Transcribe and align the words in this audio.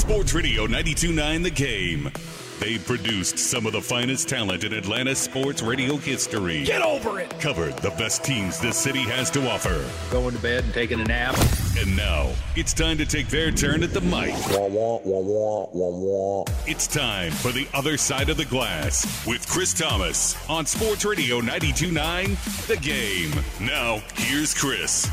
Sports 0.00 0.32
Radio 0.32 0.62
929 0.62 1.42
The 1.42 1.50
Game. 1.50 2.10
They 2.58 2.78
produced 2.78 3.38
some 3.38 3.66
of 3.66 3.74
the 3.74 3.82
finest 3.82 4.30
talent 4.30 4.64
in 4.64 4.72
Atlanta 4.72 5.14
sports 5.14 5.60
radio 5.60 5.98
history. 5.98 6.64
Get 6.64 6.80
over 6.80 7.20
it. 7.20 7.28
Covered 7.38 7.76
the 7.76 7.90
best 7.90 8.24
teams 8.24 8.58
this 8.58 8.78
city 8.78 9.02
has 9.02 9.30
to 9.32 9.46
offer. 9.50 9.84
Going 10.10 10.34
to 10.34 10.40
bed 10.40 10.64
and 10.64 10.72
taking 10.72 11.00
a 11.00 11.04
nap. 11.04 11.36
And 11.78 11.94
now 11.94 12.32
it's 12.56 12.72
time 12.72 12.96
to 12.96 13.04
take 13.04 13.28
their 13.28 13.50
turn 13.50 13.82
at 13.82 13.92
the 13.92 14.00
mic. 14.00 14.34
Wah, 14.48 14.66
wah, 14.68 15.00
wah, 15.04 15.20
wah, 15.20 15.66
wah, 15.70 15.90
wah. 15.90 16.44
It's 16.66 16.86
time 16.86 17.30
for 17.30 17.52
the 17.52 17.68
other 17.74 17.98
side 17.98 18.30
of 18.30 18.38
the 18.38 18.46
glass 18.46 19.26
with 19.26 19.46
Chris 19.46 19.74
Thomas 19.74 20.34
on 20.48 20.64
Sports 20.64 21.04
Radio 21.04 21.40
929 21.40 22.38
The 22.68 22.78
Game. 22.78 23.32
Now, 23.60 24.02
here's 24.14 24.58
Chris. 24.58 25.10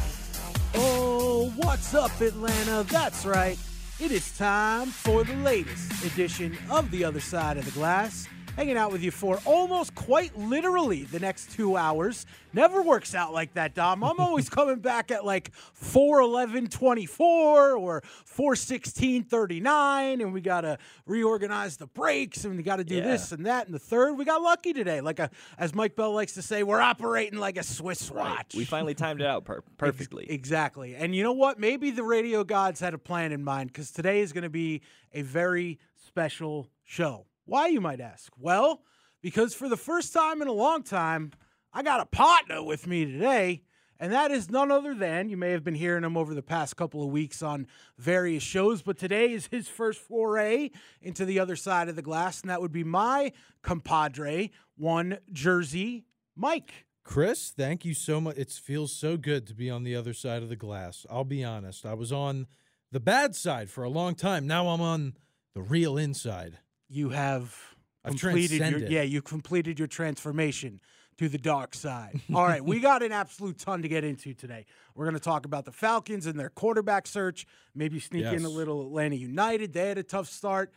Oh, 0.76 1.52
what's 1.58 1.94
up, 1.94 2.22
Atlanta? 2.22 2.84
That's 2.84 3.26
right. 3.26 3.60
It 4.00 4.12
is 4.12 4.38
time 4.38 4.90
for 4.90 5.24
the 5.24 5.34
latest 5.38 6.06
edition 6.06 6.56
of 6.70 6.92
The 6.92 7.04
Other 7.04 7.20
Side 7.20 7.58
of 7.58 7.66
the 7.66 7.72
Glass. 7.72 8.28
Hanging 8.58 8.76
out 8.76 8.92
with 8.92 9.04
you 9.04 9.12
for 9.12 9.40
almost 9.46 9.94
quite 9.94 10.36
literally 10.36 11.04
the 11.04 11.20
next 11.20 11.52
two 11.52 11.78
hours. 11.78 12.26
Never 12.54 12.82
works 12.82 13.14
out 13.14 13.32
like 13.32 13.54
that, 13.54 13.76
Dom. 13.76 14.04
I'm 14.04 14.20
always 14.20 14.50
coming 14.58 14.80
back 14.80 15.12
at 15.12 15.24
like 15.24 15.54
411 15.54 16.66
24 16.66 17.74
or 17.74 18.02
416 18.26 19.26
39, 19.26 20.22
and 20.22 20.34
we 20.34 20.42
got 20.42 20.62
to 20.62 20.80
reorganize 21.06 21.78
the 21.78 21.86
breaks 21.86 22.46
and 22.46 22.58
we 22.58 22.64
got 22.64 22.78
to 22.78 22.84
do 22.84 22.96
Yeah. 22.96 23.04
this 23.04 23.32
and 23.32 23.46
that 23.46 23.68
and 23.68 23.76
the 23.76 23.80
third. 23.80 24.14
We 24.18 24.26
got 24.26 24.42
lucky 24.42 24.74
today. 24.74 25.02
Like 25.02 25.20
a, 25.20 25.30
as 25.60 25.76
Mike 25.76 25.96
Bell 25.96 26.14
likes 26.14 26.34
to 26.34 26.42
say, 26.42 26.64
we're 26.64 26.82
operating 26.82 27.38
like 27.38 27.58
a 27.60 27.64
Swiss 27.64 28.10
watch. 28.10 28.56
We 28.56 28.66
finally 28.66 28.96
timed 28.96 29.22
it 29.22 29.28
out 29.28 29.46
per- 29.46 29.62
perfectly. 29.78 30.24
Ex- 30.24 30.34
exactly. 30.34 30.96
And 30.96 31.14
you 31.16 31.22
know 31.22 31.34
what? 31.34 31.60
Maybe 31.60 31.92
the 31.92 32.02
radio 32.02 32.44
gods 32.44 32.80
had 32.80 32.96
a 32.96 32.98
plan 32.98 33.32
in 33.32 33.44
mind 33.44 33.72
because 33.72 33.92
today 33.92 34.22
is 34.22 34.34
going 34.34 34.46
to 34.46 34.50
be 34.50 34.82
a 35.14 35.22
very 35.22 35.78
special 36.08 36.68
show. 36.84 37.27
Why, 37.48 37.68
you 37.68 37.80
might 37.80 38.02
ask? 38.02 38.32
Well, 38.38 38.82
because 39.22 39.54
for 39.54 39.70
the 39.70 39.78
first 39.78 40.14
time 40.14 40.42
in 40.42 40.50
a 40.50 40.54
long 40.54 40.84
time, 40.84 41.32
I 41.74 41.82
got 41.82 42.02
a 42.02 42.06
partner 42.06 42.62
with 42.62 42.86
me 42.86 43.06
today. 43.06 43.64
And 44.00 44.12
that 44.12 44.32
is 44.32 44.52
none 44.52 44.70
other 44.70 44.94
than, 44.94 45.30
you 45.30 45.38
may 45.38 45.52
have 45.52 45.64
been 45.64 45.74
hearing 45.74 46.04
him 46.04 46.18
over 46.18 46.36
the 46.36 46.44
past 46.44 46.76
couple 46.76 47.04
of 47.04 47.10
weeks 47.10 47.42
on 47.42 47.66
various 47.98 48.44
shows, 48.44 48.84
but 48.84 48.98
today 48.98 49.32
is 49.32 49.48
his 49.48 49.68
first 49.68 50.00
foray 50.00 50.70
into 51.02 51.26
the 51.26 51.40
other 51.40 51.56
side 51.56 51.88
of 51.90 51.96
the 51.96 52.02
glass. 52.04 52.42
And 52.42 52.50
that 52.52 52.62
would 52.62 52.74
be 52.74 52.84
my 52.84 53.32
compadre, 53.64 54.52
one 54.76 55.18
Jersey 55.32 56.06
Mike. 56.36 56.86
Chris, 57.04 57.50
thank 57.50 57.86
you 57.86 57.94
so 57.94 58.20
much. 58.20 58.36
It 58.36 58.52
feels 58.52 58.92
so 58.92 59.16
good 59.16 59.48
to 59.48 59.56
be 59.56 59.70
on 59.70 59.84
the 59.84 59.96
other 59.96 60.14
side 60.14 60.44
of 60.44 60.50
the 60.50 60.58
glass. 60.58 61.06
I'll 61.10 61.24
be 61.24 61.44
honest. 61.44 61.86
I 61.86 61.94
was 61.94 62.12
on 62.12 62.46
the 62.92 63.00
bad 63.00 63.36
side 63.36 63.70
for 63.70 63.86
a 63.86 63.90
long 63.90 64.16
time. 64.16 64.46
Now 64.46 64.68
I'm 64.68 64.82
on 64.82 65.14
the 65.56 65.62
real 65.62 65.98
inside. 65.98 66.60
You 66.90 67.10
have 67.10 67.56
I've 68.04 68.20
completed 68.20 68.60
your 68.70 68.80
yeah 68.80 69.02
you 69.02 69.22
completed 69.22 69.80
your 69.80 69.88
transformation 69.88 70.80
to 71.18 71.28
the 71.28 71.38
dark 71.38 71.74
side. 71.74 72.20
All 72.34 72.44
right, 72.44 72.64
we 72.64 72.80
got 72.80 73.02
an 73.02 73.12
absolute 73.12 73.58
ton 73.58 73.82
to 73.82 73.88
get 73.88 74.04
into 74.04 74.34
today. 74.34 74.66
We're 74.96 75.06
going 75.06 75.16
to 75.16 75.20
talk 75.20 75.46
about 75.46 75.66
the 75.66 75.72
Falcons 75.72 76.28
and 76.28 76.40
their 76.40 76.50
quarterback 76.50 77.08
search. 77.08 77.48
Maybe 77.74 78.00
sneak 78.00 78.26
in 78.26 78.46
a 78.46 78.50
little 78.50 78.82
Atlanta 78.86 79.16
United. 79.16 79.74
They 79.74 79.90
had 79.90 79.98
a 79.98 80.04
tough 80.04 80.28
start, 80.28 80.72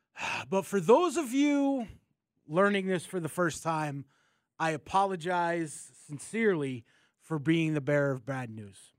but 0.50 0.66
for 0.66 0.80
those 0.80 1.16
of 1.16 1.32
you 1.32 1.86
learning 2.46 2.86
this 2.86 3.04
for 3.04 3.20
the 3.20 3.28
first 3.28 3.62
time, 3.62 4.04
I 4.58 4.70
apologize 4.70 5.92
sincerely 6.06 6.84
for 7.20 7.38
being 7.38 7.74
the 7.74 7.80
bearer 7.80 8.12
of 8.12 8.24
bad 8.24 8.50
news. 8.50 8.92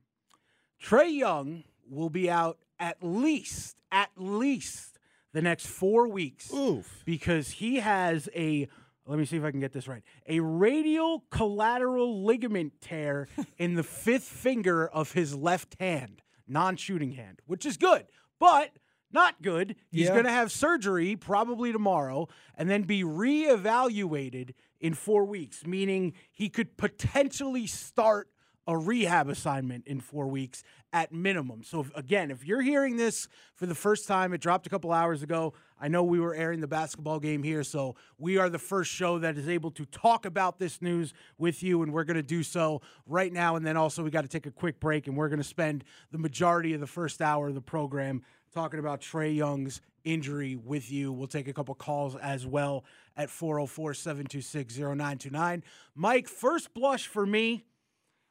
Trae 0.84 1.16
Young 1.16 1.64
will 1.90 2.10
be 2.10 2.30
out 2.30 2.60
at 2.80 2.98
least, 3.02 3.78
at 3.92 4.10
least 4.18 4.97
the 5.38 5.42
next 5.44 5.68
four 5.68 6.08
weeks 6.08 6.52
Oof. 6.52 7.04
because 7.06 7.52
he 7.52 7.76
has 7.76 8.28
a, 8.36 8.68
let 9.06 9.20
me 9.20 9.26
see 9.26 9.38
if 9.38 9.44
I 9.44 9.52
can 9.52 9.60
get 9.60 9.72
this 9.72 9.88
right, 9.88 10.02
a 10.26 10.40
radial 10.40 11.26
collateral 11.30 12.24
ligament 12.26 12.74
tear 12.82 13.28
in 13.60 13.76
the 13.76 13.84
fifth 13.84 14.24
finger 14.24 14.88
of 14.88 15.12
his 15.12 15.36
left 15.36 15.76
hand, 15.80 16.24
non 16.48 16.76
shooting 16.76 17.12
hand, 17.12 17.40
which 17.46 17.68
is 17.68 17.78
good, 17.78 18.08
but 18.40 18.72
not 19.12 19.44
good. 19.44 19.76
He's 19.92 20.08
Yeah. 20.08 20.14
going 20.14 20.24
to 20.26 20.32
have 20.32 20.52
surgery 20.52 21.16
probably 21.16 21.72
tomorrow 21.72 22.30
and 22.56 22.68
then 22.68 22.82
be 22.82 23.04
reevaluated 23.04 24.56
in 24.80 24.96
four 24.96 25.24
weeks, 25.24 25.68
meaning 25.68 26.14
he 26.32 26.50
could 26.50 26.78
potentially 26.78 27.68
start 27.68 28.28
a 28.68 28.78
rehab 28.78 29.30
assignment 29.30 29.88
in 29.88 30.02
four 30.02 30.28
weeks 30.28 30.64
at 30.92 31.12
minimum. 31.14 31.64
So, 31.64 31.82
if, 31.82 31.96
again, 31.96 32.32
if 32.32 32.46
you're 32.46 32.62
hearing 32.62 32.98
this 32.98 33.28
for 33.56 33.66
the 33.66 33.76
first 33.76 34.08
time, 34.08 34.34
it 34.34 34.42
dropped 34.42 34.68
a 34.68 34.70
couple 34.70 34.92
hours 34.92 35.24
ago. 35.24 35.54
I 35.80 35.88
know 35.88 36.04
we 36.04 36.20
were 36.20 36.36
airing 36.36 36.60
the 36.60 36.68
basketball 36.68 37.20
game 37.20 37.44
here, 37.44 37.64
so 37.64 37.96
we 38.18 38.38
are 38.38 38.50
the 38.50 38.60
first 38.60 38.92
show 38.92 39.20
that 39.20 39.38
is 39.38 39.48
able 39.48 39.72
to 39.72 39.86
talk 39.86 40.26
about 40.26 40.60
this 40.60 40.82
news 40.82 41.14
with 41.38 41.64
you, 41.64 41.82
and 41.84 41.94
we're 41.94 42.04
going 42.04 42.18
to 42.18 42.24
do 42.24 42.44
so 42.44 42.82
right 43.06 43.32
now. 43.32 43.56
And 43.56 43.66
then 43.66 43.78
also, 43.78 44.04
we 44.04 44.10
got 44.10 44.22
to 44.22 44.28
take 44.28 44.46
a 44.46 44.52
quick 44.52 44.80
break, 44.80 45.08
and 45.08 45.16
we're 45.16 45.30
going 45.30 45.42
to 45.42 45.48
spend 45.48 45.84
the 46.12 46.18
majority 46.18 46.74
of 46.74 46.82
the 46.82 46.88
first 46.88 47.22
hour 47.22 47.48
of 47.48 47.56
the 47.56 47.62
program 47.62 48.24
talking 48.54 48.80
about 48.80 49.02
Trae 49.02 49.36
Young's 49.36 49.82
injury 50.04 50.56
with 50.56 50.92
you. 50.92 51.12
We'll 51.12 51.28
take 51.28 51.48
a 51.48 51.54
couple 51.54 51.76
calls 51.76 52.16
as 52.16 52.46
well 52.46 52.86
at 53.16 53.30
404 53.30 53.94
726 53.94 54.78
0929. 54.78 55.64
Mike, 55.96 56.28
first 56.28 56.74
blush 56.74 57.08
for 57.08 57.26
me. 57.26 57.66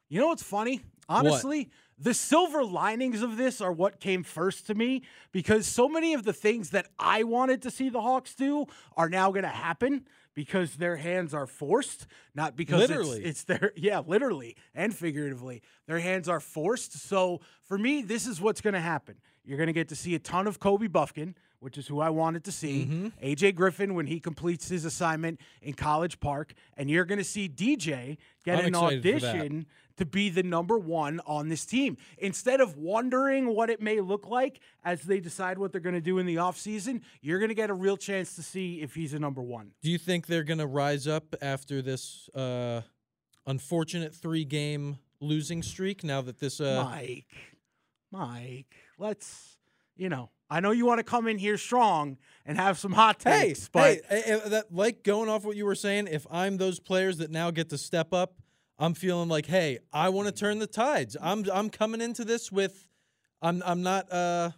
You 0.09 0.19
know 0.19 0.27
what's 0.27 0.43
funny? 0.43 0.81
Honestly, 1.09 1.69
the 1.97 2.13
silver 2.13 2.63
linings 2.63 3.21
of 3.21 3.37
this 3.37 3.61
are 3.61 3.71
what 3.71 3.99
came 3.99 4.23
first 4.23 4.67
to 4.67 4.75
me 4.75 5.03
because 5.31 5.65
so 5.65 5.87
many 5.87 6.13
of 6.13 6.23
the 6.23 6.33
things 6.33 6.69
that 6.71 6.87
I 6.99 7.23
wanted 7.23 7.61
to 7.63 7.71
see 7.71 7.89
the 7.89 8.01
Hawks 8.01 8.35
do 8.35 8.65
are 8.95 9.09
now 9.09 9.31
going 9.31 9.43
to 9.43 9.49
happen 9.49 10.05
because 10.33 10.75
their 10.75 10.97
hands 10.97 11.33
are 11.33 11.47
forced, 11.47 12.05
not 12.35 12.55
because 12.55 12.83
it's- 12.83 12.97
Literally. 12.99 13.23
it's, 13.25 13.43
their 13.45 13.71
yeah, 13.75 13.99
literally 14.05 14.55
and 14.75 14.95
figuratively. 14.95 15.63
Their 15.87 15.99
hands 15.99 16.29
are 16.29 16.39
forced. 16.39 16.93
So 17.07 17.41
for 17.63 17.77
me, 17.77 18.01
this 18.03 18.27
is 18.27 18.39
what's 18.39 18.61
going 18.61 18.75
to 18.75 18.79
happen. 18.79 19.15
You're 19.43 19.57
going 19.57 19.67
to 19.67 19.73
get 19.73 19.87
to 19.89 19.95
see 19.95 20.13
a 20.13 20.19
ton 20.19 20.45
of 20.45 20.59
Kobe 20.59 20.87
Buffkin, 20.87 21.35
which 21.59 21.77
is 21.77 21.87
who 21.87 21.99
I 21.99 22.09
wanted 22.09 22.43
to 22.45 22.51
see. 22.51 22.85
Mm-hmm. 22.85 23.25
AJ 23.25 23.55
Griffin 23.55 23.93
when 23.95 24.05
he 24.07 24.19
completes 24.19 24.69
his 24.69 24.85
assignment 24.85 25.39
in 25.61 25.73
College 25.73 26.19
Park, 26.19 26.53
and 26.75 26.89
you're 26.89 27.05
going 27.05 27.17
to 27.17 27.23
see 27.23 27.49
DJ 27.49 28.17
get 28.43 28.59
I'm 28.59 28.65
an 28.65 28.67
excited 28.69 29.03
for 29.03 29.19
that. 29.19 29.35
audition 29.35 29.65
to 29.97 30.05
be 30.05 30.29
the 30.29 30.43
number 30.43 30.77
one 30.77 31.19
on 31.25 31.49
this 31.49 31.65
team. 31.65 31.97
Instead 32.19 32.61
of 32.61 32.77
wondering 32.77 33.47
what 33.47 33.69
it 33.69 33.81
may 33.81 33.99
look 33.99 34.27
like 34.27 34.59
as 34.83 35.01
they 35.01 35.19
decide 35.19 35.57
what 35.57 35.71
they're 35.71 35.81
going 35.81 35.95
to 35.95 36.01
do 36.01 36.19
in 36.19 36.25
the 36.25 36.35
offseason, 36.35 37.01
you're 37.21 37.39
going 37.39 37.49
to 37.49 37.55
get 37.55 37.69
a 37.69 37.73
real 37.73 37.97
chance 37.97 38.35
to 38.35 38.43
see 38.43 38.81
if 38.81 38.93
he's 38.93 39.13
a 39.13 39.19
number 39.19 39.41
one. 39.41 39.71
Do 39.81 39.89
you 39.89 39.97
think 39.97 40.27
they're 40.27 40.43
going 40.43 40.59
to 40.59 40.67
rise 40.67 41.07
up 41.07 41.35
after 41.41 41.81
this 41.81 42.29
uh, 42.35 42.81
unfortunate 43.47 44.13
three 44.13 44.45
game 44.45 44.99
losing 45.19 45.63
streak 45.63 46.03
now 46.03 46.21
that 46.21 46.39
this. 46.39 46.61
Uh, 46.61 46.87
Mike, 46.91 47.25
Mike, 48.11 48.75
let's, 48.97 49.57
you 49.95 50.09
know, 50.09 50.29
I 50.49 50.59
know 50.61 50.71
you 50.71 50.85
want 50.85 50.99
to 50.99 51.03
come 51.03 51.27
in 51.27 51.37
here 51.37 51.57
strong 51.57 52.17
and 52.45 52.57
have 52.57 52.77
some 52.79 52.93
hot 52.93 53.21
Hey, 53.23 53.47
takes, 53.49 53.67
but 53.67 53.99
hey, 54.09 54.21
eh, 54.25 54.39
eh, 54.45 54.49
that 54.49 54.73
like 54.73 55.03
going 55.03 55.29
off 55.29 55.43
what 55.43 55.55
you 55.57 55.65
were 55.65 55.75
saying. 55.75 56.07
If 56.07 56.25
I'm 56.31 56.57
those 56.57 56.79
players 56.79 57.17
that 57.17 57.31
now 57.31 57.51
get 57.51 57.69
to 57.69 57.77
step 57.77 58.13
up, 58.13 58.35
I'm 58.79 58.93
feeling 58.93 59.27
like, 59.27 59.47
hey, 59.47 59.79
I 59.91 60.09
want 60.09 60.27
to 60.27 60.31
turn 60.33 60.59
the 60.59 60.67
tides. 60.67 61.17
I'm 61.21 61.45
I'm 61.51 61.69
coming 61.69 61.99
into 61.99 62.23
this 62.23 62.51
with, 62.51 62.87
I'm 63.41 63.61
I'm 63.65 63.81
not 63.83 64.11
uh, 64.11 64.51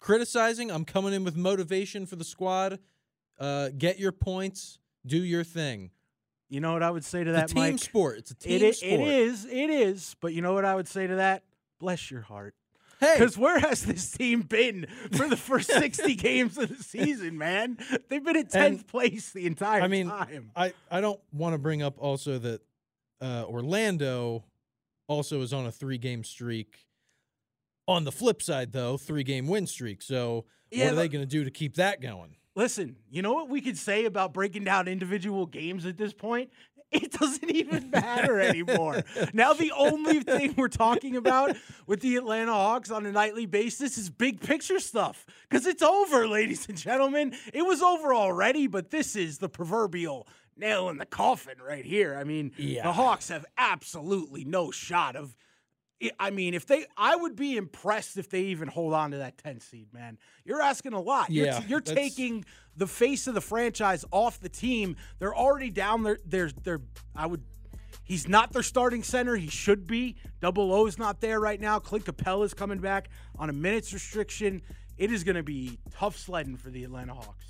criticizing. 0.00 0.70
I'm 0.70 0.84
coming 0.84 1.12
in 1.14 1.22
with 1.24 1.36
motivation 1.36 2.06
for 2.06 2.16
the 2.16 2.24
squad. 2.24 2.78
Uh, 3.38 3.68
get 3.76 3.98
your 3.98 4.12
points, 4.12 4.78
do 5.06 5.18
your 5.18 5.44
thing. 5.44 5.90
you 6.48 6.58
know 6.60 6.72
what 6.72 6.82
I 6.82 6.90
would 6.90 7.04
say 7.04 7.22
to 7.22 7.30
It's 7.30 7.38
a 7.38 7.40
that, 7.40 7.48
team 7.48 7.72
Mike? 7.74 7.78
sport. 7.80 8.18
It's 8.18 8.30
a 8.30 8.34
team 8.34 8.62
It 8.62 8.74
sport. 8.76 8.92
it 8.92 9.00
is, 9.08 9.44
it 9.44 9.70
is. 9.70 10.16
But 10.20 10.32
you 10.32 10.40
know 10.42 10.54
what 10.54 10.64
I 10.64 10.74
would 10.74 10.88
say 10.88 11.06
to 11.06 11.16
that? 11.16 11.44
Bless 11.78 12.10
your 12.10 12.22
heart. 12.22 12.54
Hey, 13.00 13.16
Because 13.18 13.36
where 13.36 13.58
has 13.58 13.82
this 13.84 14.10
team 14.10 14.42
been 14.42 14.86
for 15.12 15.28
the 15.28 15.36
first 15.36 15.70
60 15.70 16.14
games 16.16 16.56
of 16.56 16.76
the 16.76 16.82
season, 16.82 17.36
man? 17.36 17.78
They've 18.08 18.24
been 18.24 18.36
in 18.36 18.46
10th 18.46 18.54
And, 18.54 18.86
place 18.88 19.30
the 19.32 19.46
entire 19.46 19.80
time. 19.80 19.84
I 19.84 19.88
mean, 19.88 20.08
time. 20.08 20.50
I, 20.56 20.72
I 20.90 21.00
don't 21.00 21.20
want 21.32 21.54
to 21.54 21.58
bring 21.58 21.82
up 21.82 21.96
also 21.98 22.38
that 22.38 22.60
uh, 23.20 23.44
Orlando 23.46 24.44
also 25.08 25.42
is 25.42 25.52
on 25.52 25.66
a 25.66 25.72
three 25.72 25.98
game 25.98 26.24
streak. 26.24 26.86
On 27.88 28.02
the 28.02 28.10
flip 28.12 28.42
side, 28.42 28.72
though, 28.72 28.96
three 28.96 29.22
game 29.22 29.46
win 29.46 29.66
streak. 29.66 30.02
So 30.02 30.44
Yeah, 30.70 30.86
what 30.86 30.92
are 30.92 30.96
they 30.96 31.08
going 31.08 31.22
to 31.22 31.30
do 31.30 31.44
to 31.44 31.50
keep 31.50 31.76
that 31.76 32.00
going? 32.00 32.36
Listen, 32.56 32.96
you 33.10 33.22
know 33.22 33.32
what 33.34 33.48
we 33.48 33.60
could 33.60 33.76
say 33.78 34.06
about 34.06 34.32
breaking 34.32 34.64
down 34.64 34.88
individual 34.88 35.46
games 35.46 35.84
at 35.86 35.96
this 35.98 36.12
point? 36.12 36.50
It 36.92 37.12
doesn't 37.12 37.50
even 37.50 37.90
matter 37.90 38.40
anymore. 38.40 39.02
now, 39.32 39.52
the 39.52 39.72
only 39.76 40.20
thing 40.20 40.54
we're 40.56 40.68
talking 40.68 41.16
about 41.16 41.56
with 41.86 42.00
the 42.00 42.16
Atlanta 42.16 42.52
Hawks 42.52 42.90
on 42.90 43.04
a 43.06 43.12
nightly 43.12 43.44
basis 43.44 43.98
is 43.98 44.08
big 44.08 44.40
picture 44.40 44.78
stuff 44.78 45.26
because 45.48 45.66
it's 45.66 45.82
over, 45.82 46.28
ladies 46.28 46.68
and 46.68 46.78
gentlemen. 46.78 47.34
It 47.52 47.62
was 47.62 47.82
over 47.82 48.14
already, 48.14 48.66
but 48.68 48.90
this 48.90 49.16
is 49.16 49.38
the 49.38 49.48
proverbial 49.48 50.28
nail 50.56 50.88
in 50.88 50.96
the 50.98 51.06
coffin 51.06 51.56
right 51.60 51.84
here. 51.84 52.16
I 52.16 52.24
mean, 52.24 52.52
the 52.84 52.92
Hawks 52.92 53.28
have 53.28 53.44
absolutely 53.58 54.44
no 54.44 54.70
shot 54.70 55.16
of 55.16 55.34
I- 56.20 56.30
mean, 56.30 56.54
if 56.54 56.66
they, 56.66 56.84
I 56.96 57.16
would 57.16 57.36
be 57.36 57.56
impressed 57.56 58.18
if 58.18 58.28
they 58.28 58.42
even 58.42 58.68
hold 58.68 58.92
on 58.92 59.12
to 59.12 59.18
that 59.18 59.38
10 59.38 59.60
seed, 59.60 59.92
man. 59.94 60.18
You're 60.44 60.60
asking 60.60 60.92
a 60.92 61.00
lot. 61.00 61.30
You're, 61.30 61.46
Yeah, 61.46 61.62
you're 61.66 61.80
taking 61.80 62.44
the 62.76 62.86
face 62.86 63.26
of 63.26 63.34
the 63.34 63.40
franchise 63.40 64.04
off 64.10 64.40
the 64.40 64.48
team. 64.48 64.96
They're 65.18 65.34
already 65.34 65.70
down 65.70 66.02
there. 66.02 66.18
There's, 66.24 66.52
they're, 66.52 66.82
I 67.14 67.26
would, 67.26 67.42
he's 68.04 68.28
not 68.28 68.52
their 68.52 68.62
starting 68.62 69.02
center. 69.02 69.36
He 69.36 69.48
should 69.48 69.86
be. 69.86 70.16
Double 70.40 70.72
O's 70.72 70.98
not 70.98 71.20
there 71.20 71.40
right 71.40 71.60
now. 71.60 71.78
Clint 71.78 72.04
Capela's 72.04 72.54
coming 72.54 72.78
back 72.78 73.08
on 73.38 73.50
a 73.50 73.52
minutes 73.52 73.92
restriction. 73.92 74.62
It 74.98 75.12
is 75.12 75.24
going 75.24 75.36
to 75.36 75.42
be 75.42 75.78
tough 75.90 76.16
sledding 76.16 76.56
for 76.56 76.70
the 76.70 76.84
Atlanta 76.84 77.14
Hawks. 77.14 77.44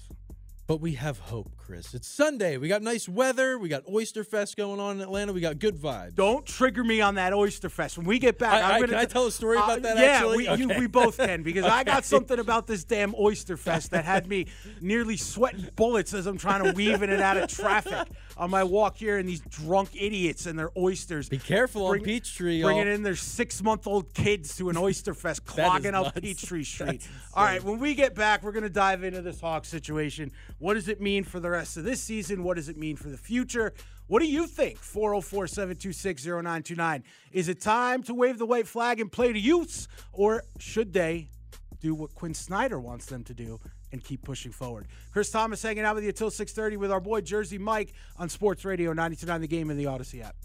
But 0.69 0.81
we 0.81 0.95
have 0.95 1.21
hope, 1.21 1.53
Chris. 1.57 1.95
It's 1.95 2.09
Sunday. 2.09 2.57
We 2.57 2.67
got 2.67 2.83
nice 2.83 3.09
weather. 3.09 3.57
We 3.57 3.69
got 3.69 3.85
Oyster 3.89 4.25
Fest 4.25 4.57
going 4.57 4.81
on 4.81 4.97
in 4.97 5.01
Atlanta. 5.03 5.33
We 5.33 5.41
got 5.41 5.61
good 5.61 5.77
vibes. 5.77 6.17
Don't 6.17 6.45
trigger 6.45 6.83
me 6.83 7.01
on 7.01 7.15
that 7.15 7.33
Oyster 7.33 7.69
Fest. 7.69 7.97
When 7.97 8.05
we 8.05 8.19
get 8.19 8.37
back, 8.37 8.65
I- 8.65 8.73
I'm 8.75 8.81
gonna 8.81 8.89
can 8.95 8.97
I 9.01 9.05
t- 9.05 9.13
tell 9.13 9.27
a 9.27 9.31
story 9.31 9.59
about 9.59 9.79
uh, 9.79 9.83
that, 9.83 9.97
Yeah, 9.97 10.05
actually? 10.05 10.37
we, 10.39 10.55
you, 10.57 10.69
we 10.81 10.89
both 10.89 11.19
can 11.19 11.45
because 11.45 11.65
I 11.67 11.85
got 11.85 12.05
something 12.05 12.41
about 12.41 12.67
this 12.67 12.83
damn 12.83 13.15
Oyster 13.15 13.57
Fest 13.57 13.93
that 13.93 14.05
had 14.05 14.27
me 14.27 14.47
nearly 14.81 15.17
sweating 15.17 15.69
bullets 15.77 16.13
as 16.13 16.27
I'm 16.27 16.37
trying 16.37 16.65
to 16.65 16.73
weave 16.73 17.01
in 17.01 17.11
and 17.11 17.23
out 17.23 17.37
of 17.37 17.49
traffic 17.49 18.09
on 18.37 18.51
my 18.51 18.63
walk 18.63 18.99
here, 18.99 19.17
and 19.17 19.29
these 19.29 19.41
drunk 19.41 19.91
idiots 19.95 20.47
and 20.47 20.59
their 20.59 20.71
oysters. 20.77 21.29
Be 21.29 21.39
careful 21.39 21.89
Bring- 21.89 22.03
on 22.03 22.05
Peachtree. 22.05 22.63
Bringing 22.63 22.89
in 22.89 23.03
their 23.03 23.17
six 23.17 23.63
month 23.63 23.87
old 23.87 24.13
kids 24.13 24.57
to 24.59 24.69
an 24.69 24.77
Oyster 24.77 25.15
Fest, 25.15 25.45
clogging 25.47 25.95
up. 25.95 26.15
Peachtree 26.15 26.65
Street. 26.65 27.09
All 27.35 27.45
right, 27.45 27.63
when 27.63 27.79
we 27.79 27.95
get 27.95 28.15
back, 28.15 28.43
we're 28.43 28.53
going 28.53 28.63
to 28.63 28.71
dive 28.71 29.05
into 29.05 29.23
this 29.23 29.41
Hawks 29.41 29.69
situation. 29.69 30.31
What 30.59 30.75
does 30.75 30.89
it 30.89 31.01
mean 31.01 31.25
for 31.25 31.41
the 31.41 31.51
rest 31.51 31.77
of 31.77 31.85
this 31.85 32.03
season? 32.03 32.43
What 32.43 32.57
does 32.57 32.69
it 32.69 32.77
mean 32.77 32.97
for 32.97 33.09
the 33.09 33.19
future? 33.19 33.73
What 34.09 34.21
do 34.21 34.27
you 34.27 34.47
think? 34.47 34.79
404 34.79 35.47
726 35.49 36.27
0929. 36.27 37.03
Is 37.33 37.49
it 37.49 37.61
time 37.61 38.03
to 38.05 38.15
wave 38.15 38.39
the 38.39 38.47
white 38.47 38.69
flag 38.69 39.01
and 39.01 39.11
play 39.11 39.33
to 39.33 39.39
youths, 39.39 39.89
or 40.13 40.45
should 40.59 40.93
they 40.93 41.29
do 41.81 41.95
what 41.95 42.15
Quin 42.15 42.35
Snyder 42.35 42.79
wants 42.79 43.07
them 43.07 43.25
to 43.25 43.35
do 43.35 43.61
and 43.97 44.05
keep 44.05 44.23
pushing 44.23 44.53
forward? 44.53 44.87
Chris 45.13 45.31
Thomas 45.31 45.63
hanging 45.63 45.85
out 45.85 45.95
with 45.95 46.05
you 46.05 46.11
until 46.11 46.31
6:30 46.31 46.77
with 46.77 46.93
our 46.93 47.01
boy 47.01 47.21
Jersey 47.23 47.59
Mike 47.59 47.93
on 48.19 48.29
Sports 48.29 48.65
Radio 48.65 48.93
929 48.93 49.41
The 49.41 49.49
Game 49.49 49.71
in 49.71 49.77
the 49.77 49.85
Audacy 49.85 50.23
app. 50.23 50.37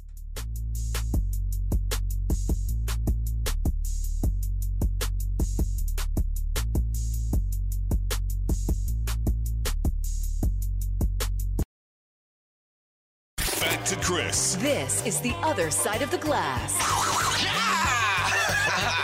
Back 13.59 13.85
to 13.85 13.95
Chris 13.97 14.55
This 14.55 15.05
is 15.05 15.19
the 15.21 15.33
other 15.43 15.69
side 15.69 16.01
of 16.01 16.09
the 16.11 16.17
glass. 16.17 16.73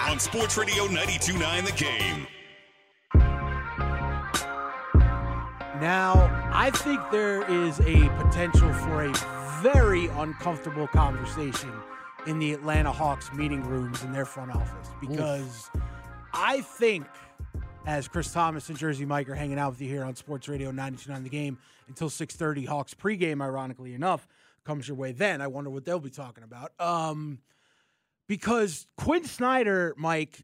on 0.09 0.19
Sports 0.19 0.57
Radio 0.57 0.85
929 0.85 1.65
The 1.65 1.71
Game. 1.73 2.27
Now, 5.81 6.49
I 6.51 6.71
think 6.71 6.99
there 7.11 7.49
is 7.51 7.79
a 7.81 8.09
potential 8.17 8.73
for 8.73 9.03
a 9.03 9.13
very 9.61 10.07
uncomfortable 10.07 10.87
conversation 10.87 11.71
in 12.25 12.39
the 12.39 12.53
Atlanta 12.53 12.91
Hawks 12.91 13.31
meeting 13.33 13.63
rooms 13.63 14.03
in 14.03 14.11
their 14.11 14.25
front 14.25 14.55
office 14.55 14.89
because 14.99 15.69
I 16.33 16.61
think 16.61 17.05
as 17.85 18.07
Chris 18.07 18.33
Thomas 18.33 18.69
and 18.69 18.77
Jersey 18.77 19.05
Mike 19.05 19.29
are 19.29 19.35
hanging 19.35 19.59
out 19.59 19.73
with 19.73 19.81
you 19.81 19.87
here 19.87 20.03
on 20.03 20.15
Sports 20.15 20.49
Radio 20.49 20.71
929 20.71 21.23
The 21.23 21.29
Game 21.29 21.57
until 21.87 22.09
6:30 22.09 22.65
Hawks 22.65 22.95
pregame 22.95 23.41
ironically 23.41 23.93
enough 23.93 24.27
comes 24.63 24.87
your 24.87 24.97
way 24.97 25.11
then. 25.11 25.41
I 25.41 25.47
wonder 25.47 25.69
what 25.69 25.85
they'll 25.85 25.99
be 25.99 26.09
talking 26.09 26.43
about. 26.43 26.71
Um 26.79 27.39
because 28.27 28.87
Quin 28.97 29.25
Snyder, 29.25 29.93
Mike, 29.95 30.43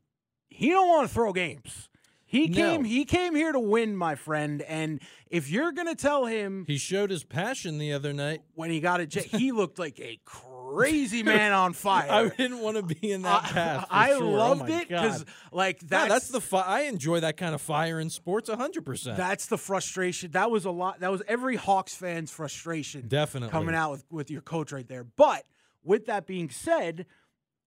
he 0.50 0.70
don't 0.70 0.88
want 0.88 1.08
to 1.08 1.14
throw 1.14 1.34
games. 1.34 1.90
He 2.34 2.48
No. 2.48 2.56
came 2.56 2.84
he 2.84 3.06
came 3.06 3.36
here 3.36 3.52
to 3.52 3.60
win, 3.60 3.96
my 3.96 4.16
friend, 4.16 4.64
and 4.64 5.00
if 5.30 5.52
you're 5.52 5.72
going 5.72 5.88
to 5.88 5.94
tell 5.96 6.26
him 6.26 6.66
He 6.66 6.80
showed 6.80 7.12
his 7.12 7.24
passion 7.24 7.78
the 7.78 7.94
other 7.94 8.12
night. 8.12 8.42
when 8.56 8.72
he 8.72 8.80
got 8.80 9.00
a 9.02 9.06
jet, 9.06 9.26
he 9.26 9.52
looked 9.60 9.78
like 9.78 10.00
a 10.00 10.20
crazy 10.26 11.22
man 11.22 11.52
on 11.54 11.74
fire. 11.86 12.10
I 12.12 12.30
didn't 12.30 12.60
want 12.60 12.78
to 12.78 12.82
be 12.96 13.12
in 13.12 13.22
that 13.22 13.44
path. 13.44 13.82
for 13.88 13.94
I 13.94 14.10
sure. 14.10 14.24
Oh 14.24 14.30
loved 14.32 14.62
my 14.62 14.70
it 14.82 14.88
because, 14.88 15.26
like, 15.52 15.84
No, 15.84 15.88
that's, 15.90 16.10
that's 16.10 16.28
the 16.30 16.42
fi- 16.42 16.62
I 16.66 16.82
enjoy 16.86 17.20
that 17.20 17.38
kind 17.38 17.54
of 17.54 17.62
fire 17.62 18.00
in 18.00 18.10
sports 18.10 18.50
100%. 18.50 19.16
that's 19.16 19.46
the 19.46 19.58
frustration. 19.60 20.32
That 20.32 20.50
was 20.50 20.66
a 20.66 20.72
lot. 20.72 21.02
That 21.02 21.12
was 21.12 21.22
every 21.28 21.56
Hawks 21.56 21.94
fan's 21.96 22.32
frustration. 22.32 23.08
Definitely. 23.08 23.52
coming 23.52 23.76
out 23.76 23.92
with 23.92 24.06
with 24.10 24.32
your 24.32 24.42
coach 24.42 24.72
right 24.72 24.88
there. 24.88 25.04
But 25.04 25.46
with 25.84 26.08
that 26.08 26.26
being 26.26 26.50
said, 26.50 27.06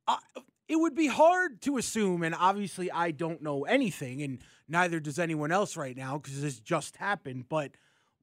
I, 0.08 0.18
it 0.68 0.74
would 0.76 0.96
be 0.96 1.06
hard 1.06 1.62
to 1.62 1.76
assume, 1.78 2.24
and 2.24 2.34
obviously 2.34 2.90
I 2.90 3.12
don't 3.12 3.40
know 3.42 3.62
anything, 3.62 4.22
and 4.22 4.40
neither 4.68 5.00
does 5.00 5.18
anyone 5.18 5.52
else 5.52 5.76
right 5.76 5.96
now 5.96 6.18
because 6.18 6.40
this 6.40 6.58
just 6.58 6.96
happened. 6.96 7.48
But 7.48 7.72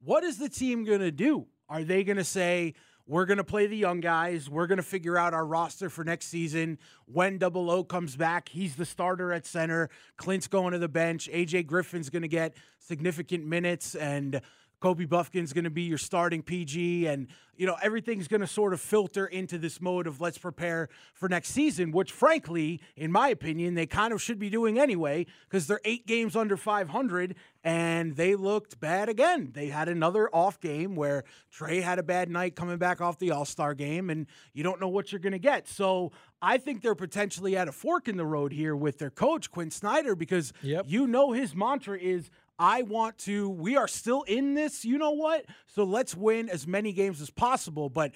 what 0.02 0.24
is 0.24 0.38
the 0.38 0.48
team 0.48 0.84
going 0.84 1.00
to 1.00 1.10
do? 1.12 1.46
Are 1.68 1.84
they 1.84 2.04
going 2.04 2.18
to 2.18 2.24
say, 2.24 2.74
we're 3.06 3.26
going 3.26 3.38
to 3.38 3.44
play 3.44 3.66
the 3.66 3.76
young 3.76 4.00
guys. 4.00 4.48
We're 4.48 4.66
going 4.66 4.78
to 4.78 4.82
figure 4.82 5.18
out 5.18 5.34
our 5.34 5.44
roster 5.44 5.90
for 5.90 6.04
next 6.04 6.26
season. 6.26 6.78
When 7.04 7.36
Double 7.36 7.70
O 7.70 7.84
comes 7.84 8.16
back, 8.16 8.48
he's 8.48 8.76
the 8.76 8.86
starter 8.86 9.30
at 9.32 9.44
center. 9.44 9.90
Clint's 10.16 10.46
going 10.46 10.72
to 10.72 10.78
the 10.78 10.88
bench. 10.88 11.28
AJ 11.30 11.66
Griffin's 11.66 12.08
going 12.08 12.22
to 12.22 12.28
get 12.28 12.56
significant 12.78 13.44
minutes, 13.44 13.94
and 13.94 14.40
Kobe 14.84 15.06
Buffkin's 15.06 15.54
going 15.54 15.64
to 15.64 15.70
be 15.70 15.80
your 15.84 15.96
starting 15.96 16.42
PG, 16.42 17.06
and 17.06 17.26
you 17.56 17.66
know 17.66 17.74
everything's 17.80 18.28
going 18.28 18.42
to 18.42 18.46
sort 18.46 18.74
of 18.74 18.82
filter 18.82 19.24
into 19.24 19.56
this 19.56 19.80
mode 19.80 20.06
of 20.06 20.20
let's 20.20 20.36
prepare 20.36 20.90
for 21.14 21.26
next 21.26 21.52
season, 21.52 21.90
which 21.90 22.12
frankly, 22.12 22.82
in 22.94 23.10
my 23.10 23.28
opinion, 23.30 23.76
they 23.76 23.86
kind 23.86 24.12
of 24.12 24.20
should 24.20 24.38
be 24.38 24.50
doing 24.50 24.78
anyway 24.78 25.24
because 25.48 25.66
they're 25.66 25.80
eight 25.86 26.06
games 26.06 26.36
under 26.36 26.54
500, 26.58 27.34
and 27.62 28.14
they 28.16 28.34
looked 28.34 28.78
bad 28.78 29.08
again. 29.08 29.52
They 29.54 29.68
had 29.68 29.88
another 29.88 30.28
off 30.34 30.60
game 30.60 30.96
where 30.96 31.24
Trae 31.50 31.82
had 31.82 31.98
a 31.98 32.02
bad 32.02 32.28
night 32.28 32.54
coming 32.54 32.76
back 32.76 33.00
off 33.00 33.18
the 33.18 33.30
All 33.30 33.46
Star 33.46 33.72
game, 33.72 34.10
and 34.10 34.26
you 34.52 34.62
don't 34.62 34.82
know 34.82 34.88
what 34.88 35.12
you're 35.12 35.18
going 35.18 35.32
to 35.32 35.38
get. 35.38 35.66
So 35.66 36.12
I 36.42 36.58
think 36.58 36.82
they're 36.82 36.94
potentially 36.94 37.56
at 37.56 37.68
a 37.68 37.72
fork 37.72 38.06
in 38.06 38.18
the 38.18 38.26
road 38.26 38.52
here 38.52 38.76
with 38.76 38.98
their 38.98 39.08
coach 39.08 39.50
Quin 39.50 39.70
Snyder 39.70 40.14
because 40.14 40.52
Yep. 40.60 40.84
you 40.88 41.06
know 41.06 41.32
his 41.32 41.54
mantra 41.54 41.98
is 41.98 42.28
I 42.58 42.82
want 42.82 43.18
to, 43.18 43.48
we 43.48 43.76
are 43.76 43.88
still 43.88 44.22
in 44.22 44.54
this, 44.54 44.84
you 44.84 44.98
know 44.98 45.10
what? 45.12 45.44
So 45.66 45.84
let's 45.84 46.14
win 46.16 46.48
as 46.48 46.66
many 46.66 46.92
games 46.92 47.20
as 47.20 47.30
possible. 47.30 47.88
But 47.90 48.12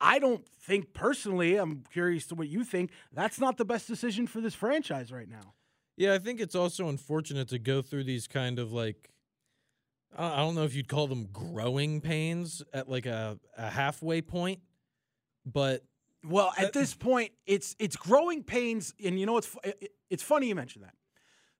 I 0.00 0.18
don't 0.18 0.46
think 0.48 0.94
personally, 0.94 1.56
I'm 1.56 1.84
curious 1.92 2.26
to 2.28 2.34
what 2.34 2.48
you 2.48 2.64
think, 2.64 2.90
that's 3.12 3.38
not 3.38 3.56
the 3.58 3.64
best 3.64 3.86
decision 3.88 4.26
for 4.26 4.40
this 4.40 4.54
franchise 4.54 5.12
right 5.12 5.28
now. 5.28 5.54
Yeah, 5.96 6.14
I 6.14 6.18
think 6.18 6.40
it's 6.40 6.54
also 6.54 6.88
unfortunate 6.88 7.48
to 7.48 7.58
go 7.58 7.82
through 7.82 8.04
these 8.04 8.26
kind 8.26 8.58
of 8.58 8.72
like 8.72 9.10
I 10.16 10.36
don't 10.38 10.54
know 10.54 10.64
if 10.64 10.74
you'd 10.74 10.88
call 10.88 11.06
them 11.06 11.28
growing 11.32 12.00
pains 12.02 12.62
at 12.74 12.86
like 12.88 13.06
a, 13.06 13.38
a 13.56 13.70
halfway 13.70 14.20
point, 14.20 14.60
but 15.46 15.84
Well, 16.22 16.52
at 16.58 16.72
this 16.74 16.94
point, 16.94 17.32
it's 17.46 17.74
it's 17.78 17.96
growing 17.96 18.42
pains, 18.42 18.92
and 19.02 19.18
you 19.18 19.24
know 19.26 19.38
it's 19.38 19.54
it- 19.64 19.78
it- 19.80 19.92
it's 20.10 20.22
funny 20.22 20.48
you 20.48 20.54
mention 20.54 20.82
that 20.82 20.94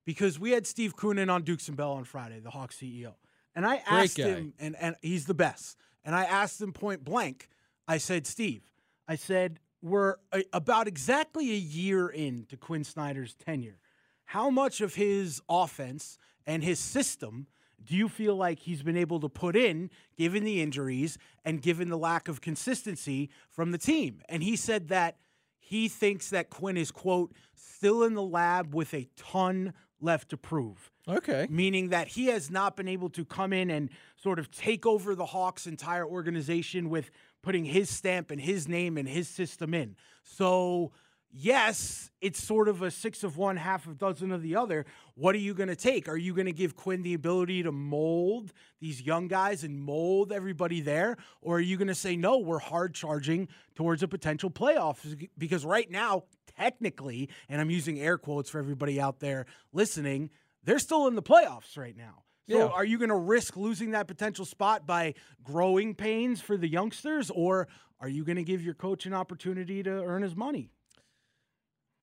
because 0.04 0.38
we 0.38 0.50
had 0.50 0.66
Steve 0.66 0.96
Koonin 0.96 1.30
on 1.30 1.42
Dukes 1.42 1.68
and 1.68 1.76
Bell 1.76 1.92
on 1.92 2.04
Friday, 2.04 2.40
the 2.40 2.50
Hawks 2.50 2.76
CEO, 2.76 3.14
and 3.54 3.66
I 3.66 3.76
asked 3.86 4.16
him, 4.18 4.54
and 4.58 4.76
and 4.76 4.96
he's 5.02 5.26
the 5.26 5.34
best, 5.34 5.76
and 6.04 6.14
I 6.14 6.24
asked 6.24 6.60
him 6.60 6.72
point 6.72 7.04
blank. 7.04 7.48
I 7.86 7.98
said, 7.98 8.26
Steve, 8.26 8.62
I 9.08 9.16
said 9.16 9.60
we're 9.82 10.16
a, 10.32 10.44
about 10.52 10.86
exactly 10.86 11.50
a 11.50 11.56
year 11.56 12.08
into 12.08 12.56
Quin 12.56 12.84
Snyder's 12.84 13.34
tenure. 13.34 13.78
How 14.24 14.48
much 14.48 14.80
of 14.80 14.94
his 14.94 15.42
offense 15.48 16.18
and 16.46 16.62
his 16.62 16.78
system 16.78 17.48
do 17.84 17.96
you 17.96 18.08
feel 18.08 18.36
like 18.36 18.60
he's 18.60 18.82
been 18.82 18.96
able 18.96 19.20
to 19.20 19.28
put 19.28 19.56
in 19.56 19.90
given 20.16 20.44
the 20.44 20.62
injuries 20.62 21.18
and 21.44 21.60
given 21.60 21.88
the 21.88 21.98
lack 21.98 22.28
of 22.28 22.40
consistency 22.40 23.28
from 23.50 23.72
the 23.72 23.78
team? 23.78 24.22
And 24.28 24.42
he 24.42 24.56
said 24.56 24.88
that 24.88 25.16
he 25.58 25.88
thinks 25.88 26.30
that 26.30 26.50
Quin 26.50 26.76
is, 26.76 26.90
quote, 26.90 27.32
still 27.54 28.04
in 28.04 28.14
the 28.14 28.22
lab 28.22 28.74
with 28.74 28.94
a 28.94 29.08
ton 29.16 29.72
left 30.02 30.28
to 30.30 30.36
prove 30.36 30.90
okay. 31.08 31.46
meaning 31.48 31.88
that 31.90 32.08
he 32.08 32.26
has 32.26 32.50
not 32.50 32.76
been 32.76 32.88
able 32.88 33.08
to 33.10 33.24
come 33.24 33.52
in 33.52 33.70
and 33.70 33.90
sort 34.16 34.38
of 34.38 34.50
take 34.50 34.86
over 34.86 35.14
the 35.14 35.26
Hawks' 35.26 35.66
entire 35.66 36.06
organization 36.06 36.90
with 36.90 37.10
putting 37.42 37.64
his 37.64 37.90
stamp 37.90 38.30
and 38.30 38.40
his 38.40 38.68
name 38.68 38.96
and 38.96 39.08
his 39.08 39.28
system 39.28 39.74
in. 39.74 39.96
So, 40.22 40.92
yes, 41.32 42.10
it's 42.20 42.42
sort 42.42 42.68
of 42.68 42.82
a 42.82 42.90
six 42.90 43.24
of 43.24 43.36
one, 43.36 43.56
half 43.56 43.86
a 43.88 43.94
dozen 43.94 44.30
of 44.32 44.42
the 44.42 44.54
other. 44.56 44.84
What 45.14 45.34
are 45.34 45.38
you 45.38 45.54
going 45.54 45.68
to 45.68 45.76
take? 45.76 46.08
Are 46.08 46.16
you 46.16 46.34
going 46.34 46.46
to 46.46 46.52
give 46.52 46.76
Quin 46.76 47.02
the 47.02 47.14
ability 47.14 47.62
to 47.64 47.72
mold 47.72 48.52
these 48.80 49.02
young 49.02 49.28
guys 49.28 49.64
and 49.64 49.80
mold 49.80 50.32
everybody 50.32 50.80
there? 50.80 51.16
Or 51.40 51.56
are 51.56 51.60
you 51.60 51.76
going 51.76 51.88
to 51.88 51.94
say, 51.94 52.16
no, 52.16 52.38
we're 52.38 52.58
hard 52.58 52.94
charging 52.94 53.48
towards 53.74 54.02
a 54.02 54.08
potential 54.08 54.50
playoffs? 54.50 55.28
Because 55.38 55.64
right 55.64 55.90
now, 55.90 56.24
technically, 56.56 57.28
and 57.48 57.60
I'm 57.60 57.70
using 57.70 57.98
air 57.98 58.18
quotes 58.18 58.50
for 58.50 58.58
everybody 58.58 59.00
out 59.00 59.20
there 59.20 59.46
listening, 59.72 60.30
they're 60.64 60.78
still 60.78 61.06
in 61.08 61.14
the 61.14 61.22
playoffs 61.22 61.76
right 61.76 61.96
now. 61.96 62.24
So 62.48 62.58
Yeah. 62.58 62.64
are 62.66 62.84
you 62.84 62.98
going 62.98 63.08
to 63.10 63.16
risk 63.16 63.56
losing 63.56 63.92
that 63.92 64.06
potential 64.08 64.44
spot 64.44 64.86
by 64.86 65.14
growing 65.42 65.94
pains 65.94 66.40
for 66.40 66.56
the 66.56 66.68
youngsters 66.68 67.30
or 67.30 67.68
are 68.00 68.08
you 68.08 68.24
going 68.24 68.36
to 68.36 68.42
give 68.42 68.62
your 68.62 68.74
coach 68.74 69.06
an 69.06 69.14
opportunity 69.14 69.82
to 69.84 69.90
earn 69.90 70.22
his 70.22 70.34
money? 70.36 70.70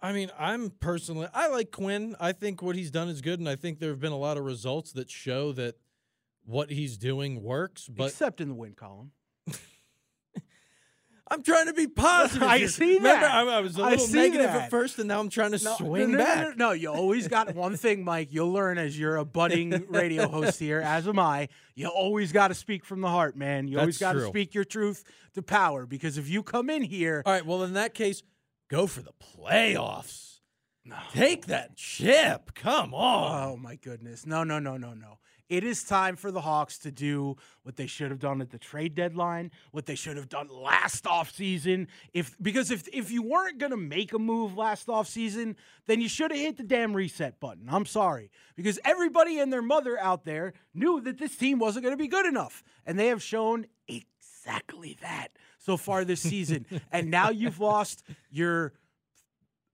I 0.01 0.13
mean, 0.13 0.31
I'm 0.39 0.69
personally, 0.69 1.27
I 1.33 1.47
like 1.49 1.71
Quin. 1.71 2.15
I 2.19 2.31
think 2.31 2.61
what 2.61 2.75
he's 2.75 2.89
done 2.91 3.09
is 3.09 3.21
good, 3.21 3.39
and 3.39 3.49
I 3.49 3.55
think 3.55 3.79
there 3.79 3.89
have 3.89 3.99
been 3.99 4.13
a 4.13 4.17
lot 4.17 4.37
of 4.37 4.45
results 4.45 4.93
that 4.93 5.09
show 5.09 5.51
that 5.53 5.75
what 6.45 6.69
he's 6.71 6.97
doing 6.97 7.43
works. 7.43 7.87
But 7.87 8.07
Except 8.07 8.39
in 8.39 8.47
the 8.49 8.55
win 8.55 8.73
column. 8.73 9.11
I'm 11.31 11.43
trying 11.43 11.67
to 11.67 11.73
be 11.73 11.85
positive. 11.87 12.41
I 12.47 12.65
see 12.65 12.95
Remember, 12.95 13.21
that. 13.21 13.31
I, 13.31 13.57
I 13.57 13.59
was 13.59 13.75
a 13.75 13.83
little 13.83 14.07
negative 14.07 14.47
that. 14.47 14.63
at 14.63 14.69
first, 14.71 14.97
and 14.97 15.07
now 15.07 15.19
I'm 15.19 15.29
trying 15.29 15.51
to 15.51 15.63
No, 15.63 15.75
swing 15.75 16.11
no, 16.13 16.17
no, 16.17 16.23
back. 16.23 16.37
No, 16.37 16.43
no, 16.43 16.55
no, 16.55 16.71
you 16.71 16.89
always 16.91 17.27
got 17.27 17.53
one 17.55 17.77
thing, 17.77 18.03
Mike. 18.03 18.29
You'll 18.31 18.51
learn 18.51 18.77
as 18.79 18.97
you're 18.97 19.17
a 19.17 19.25
budding 19.25 19.85
radio 19.89 20.27
host 20.27 20.59
here, 20.59 20.79
as 20.79 21.07
am 21.07 21.19
I. 21.19 21.49
You 21.75 21.87
always 21.87 22.31
got 22.31 22.47
to 22.47 22.55
speak 22.55 22.83
from 22.83 23.01
the 23.01 23.09
heart, 23.09 23.35
man. 23.37 23.67
You 23.67 23.79
always 23.79 23.99
got 23.99 24.13
to 24.13 24.25
speak 24.25 24.55
your 24.55 24.63
truth 24.63 25.03
to 25.35 25.43
power 25.43 25.85
because 25.85 26.17
if 26.17 26.27
you 26.29 26.41
come 26.41 26.69
in 26.69 26.81
here, 26.81 27.21
All 27.25 27.33
right, 27.33 27.45
well, 27.45 27.63
in 27.63 27.73
that 27.73 27.93
case, 27.93 28.23
go 28.69 28.87
for 28.87 29.01
the 29.01 29.13
playoffs. 29.19 30.39
Take 31.13 31.47
that 31.47 31.75
chip. 31.75 32.53
Come 32.55 32.93
on. 32.93 33.49
Oh 33.49 33.57
my 33.57 33.75
goodness. 33.75 34.25
No, 34.25 34.43
no, 34.43 34.59
no, 34.59 34.77
no, 34.77 34.93
no. 34.93 35.19
It 35.49 35.63
is 35.63 35.83
time 35.83 36.15
for 36.15 36.29
the 36.29 36.41
Hawks 36.41 36.77
to 36.79 36.91
do 36.91 37.35
what 37.63 37.75
they 37.75 37.87
should 37.87 38.11
have 38.11 38.19
done 38.19 38.39
at 38.39 38.51
the 38.51 38.59
trade 38.59 38.93
deadline, 38.93 39.49
what 39.71 39.87
they 39.87 39.95
should 39.95 40.15
have 40.15 40.29
done 40.29 40.47
last 40.47 41.05
offseason. 41.05 41.87
If 42.13 42.35
because 42.39 42.69
if 42.69 42.87
if 42.93 43.09
you 43.09 43.23
weren't 43.23 43.57
gonna 43.57 43.77
make 43.77 44.13
a 44.13 44.19
move 44.19 44.55
last 44.55 44.87
offseason, 44.87 45.55
then 45.87 46.01
you 46.01 46.09
should 46.09 46.29
have 46.29 46.39
hit 46.39 46.57
the 46.57 46.63
damn 46.63 46.95
reset 46.95 47.39
button. 47.39 47.67
I'm 47.67 47.87
sorry. 47.87 48.29
Because 48.55 48.79
everybody 48.85 49.39
and 49.39 49.51
their 49.51 49.63
mother 49.63 49.99
out 49.99 50.23
there 50.23 50.53
knew 50.75 51.01
that 51.01 51.17
this 51.17 51.35
team 51.35 51.57
wasn't 51.57 51.83
gonna 51.83 51.97
be 51.97 52.07
good 52.07 52.27
enough. 52.27 52.63
And 52.85 52.99
they 52.99 53.07
have 53.07 53.23
shown 53.23 53.65
exactly 54.49 54.97
that 55.01 55.29
so 55.59 55.77
far 55.77 56.05
this 56.05 56.21
season. 56.21 56.65
and 56.91 57.09
now 57.09 57.29
you've 57.29 57.59
lost 57.59 58.03
your 58.31 58.73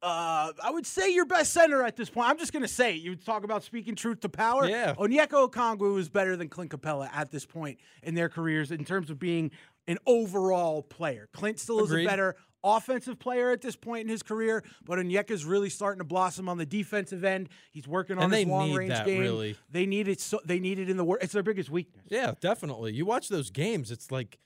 uh, 0.01 0.51
I 0.63 0.69
would 0.69 0.85
say 0.85 1.11
your 1.11 1.25
best 1.25 1.51
center 1.51 1.81
at 1.81 1.95
this 1.95 2.11
point. 2.11 2.29
I'm 2.29 2.37
just 2.37 2.53
gonna 2.53 2.67
say 2.67 2.93
it. 2.95 3.01
You 3.01 3.15
talk 3.15 3.43
about 3.43 3.63
speaking 3.63 3.95
truth 3.95 4.19
to 4.19 4.29
power. 4.29 4.67
Yeah. 4.67 4.93
Onyeka 4.95 5.49
Okongwu 5.49 5.97
is 5.97 6.09
better 6.09 6.35
than 6.37 6.47
Clint 6.47 6.69
Capela 6.71 7.09
at 7.11 7.31
this 7.31 7.45
point 7.45 7.79
in 8.03 8.13
their 8.13 8.29
careers 8.29 8.71
in 8.71 8.85
terms 8.85 9.09
of 9.09 9.17
being 9.17 9.49
an 9.87 9.97
overall 10.05 10.83
player. 10.83 11.27
Clint 11.33 11.59
still 11.59 11.79
is 11.83 11.89
Agreed. 11.89 12.05
a 12.05 12.09
better 12.09 12.35
offensive 12.63 13.17
player 13.19 13.51
at 13.51 13.61
this 13.61 13.75
point 13.75 14.01
in 14.01 14.07
his 14.09 14.21
career, 14.23 14.63
but 14.83 14.97
Onyeka's 14.99 15.45
really 15.45 15.69
starting 15.69 15.99
to 15.99 16.03
blossom 16.03 16.49
on 16.49 16.57
the 16.57 16.65
defensive 16.65 17.23
end. 17.23 17.49
He's 17.71 17.87
working 17.87 18.17
on 18.17 18.25
And 18.25 18.33
his 18.33 18.45
long 18.45 18.73
range 18.73 18.91
that, 18.91 19.05
game. 19.05 19.21
really. 19.21 19.55
They 19.71 19.85
need 19.85 20.07
it. 20.07 20.19
So 20.19 20.39
they 20.45 20.59
need 20.59 20.77
it 20.79 20.89
in 20.89 20.97
the 20.97 21.03
work. 21.03 21.23
It's 21.23 21.33
their 21.33 21.43
biggest 21.43 21.69
weakness. 21.69 22.05
Yeah, 22.09 22.33
definitely. 22.41 22.93
You 22.93 23.05
watch 23.05 23.29
those 23.29 23.49
games, 23.49 23.91
it's 23.91 24.11
like 24.11 24.39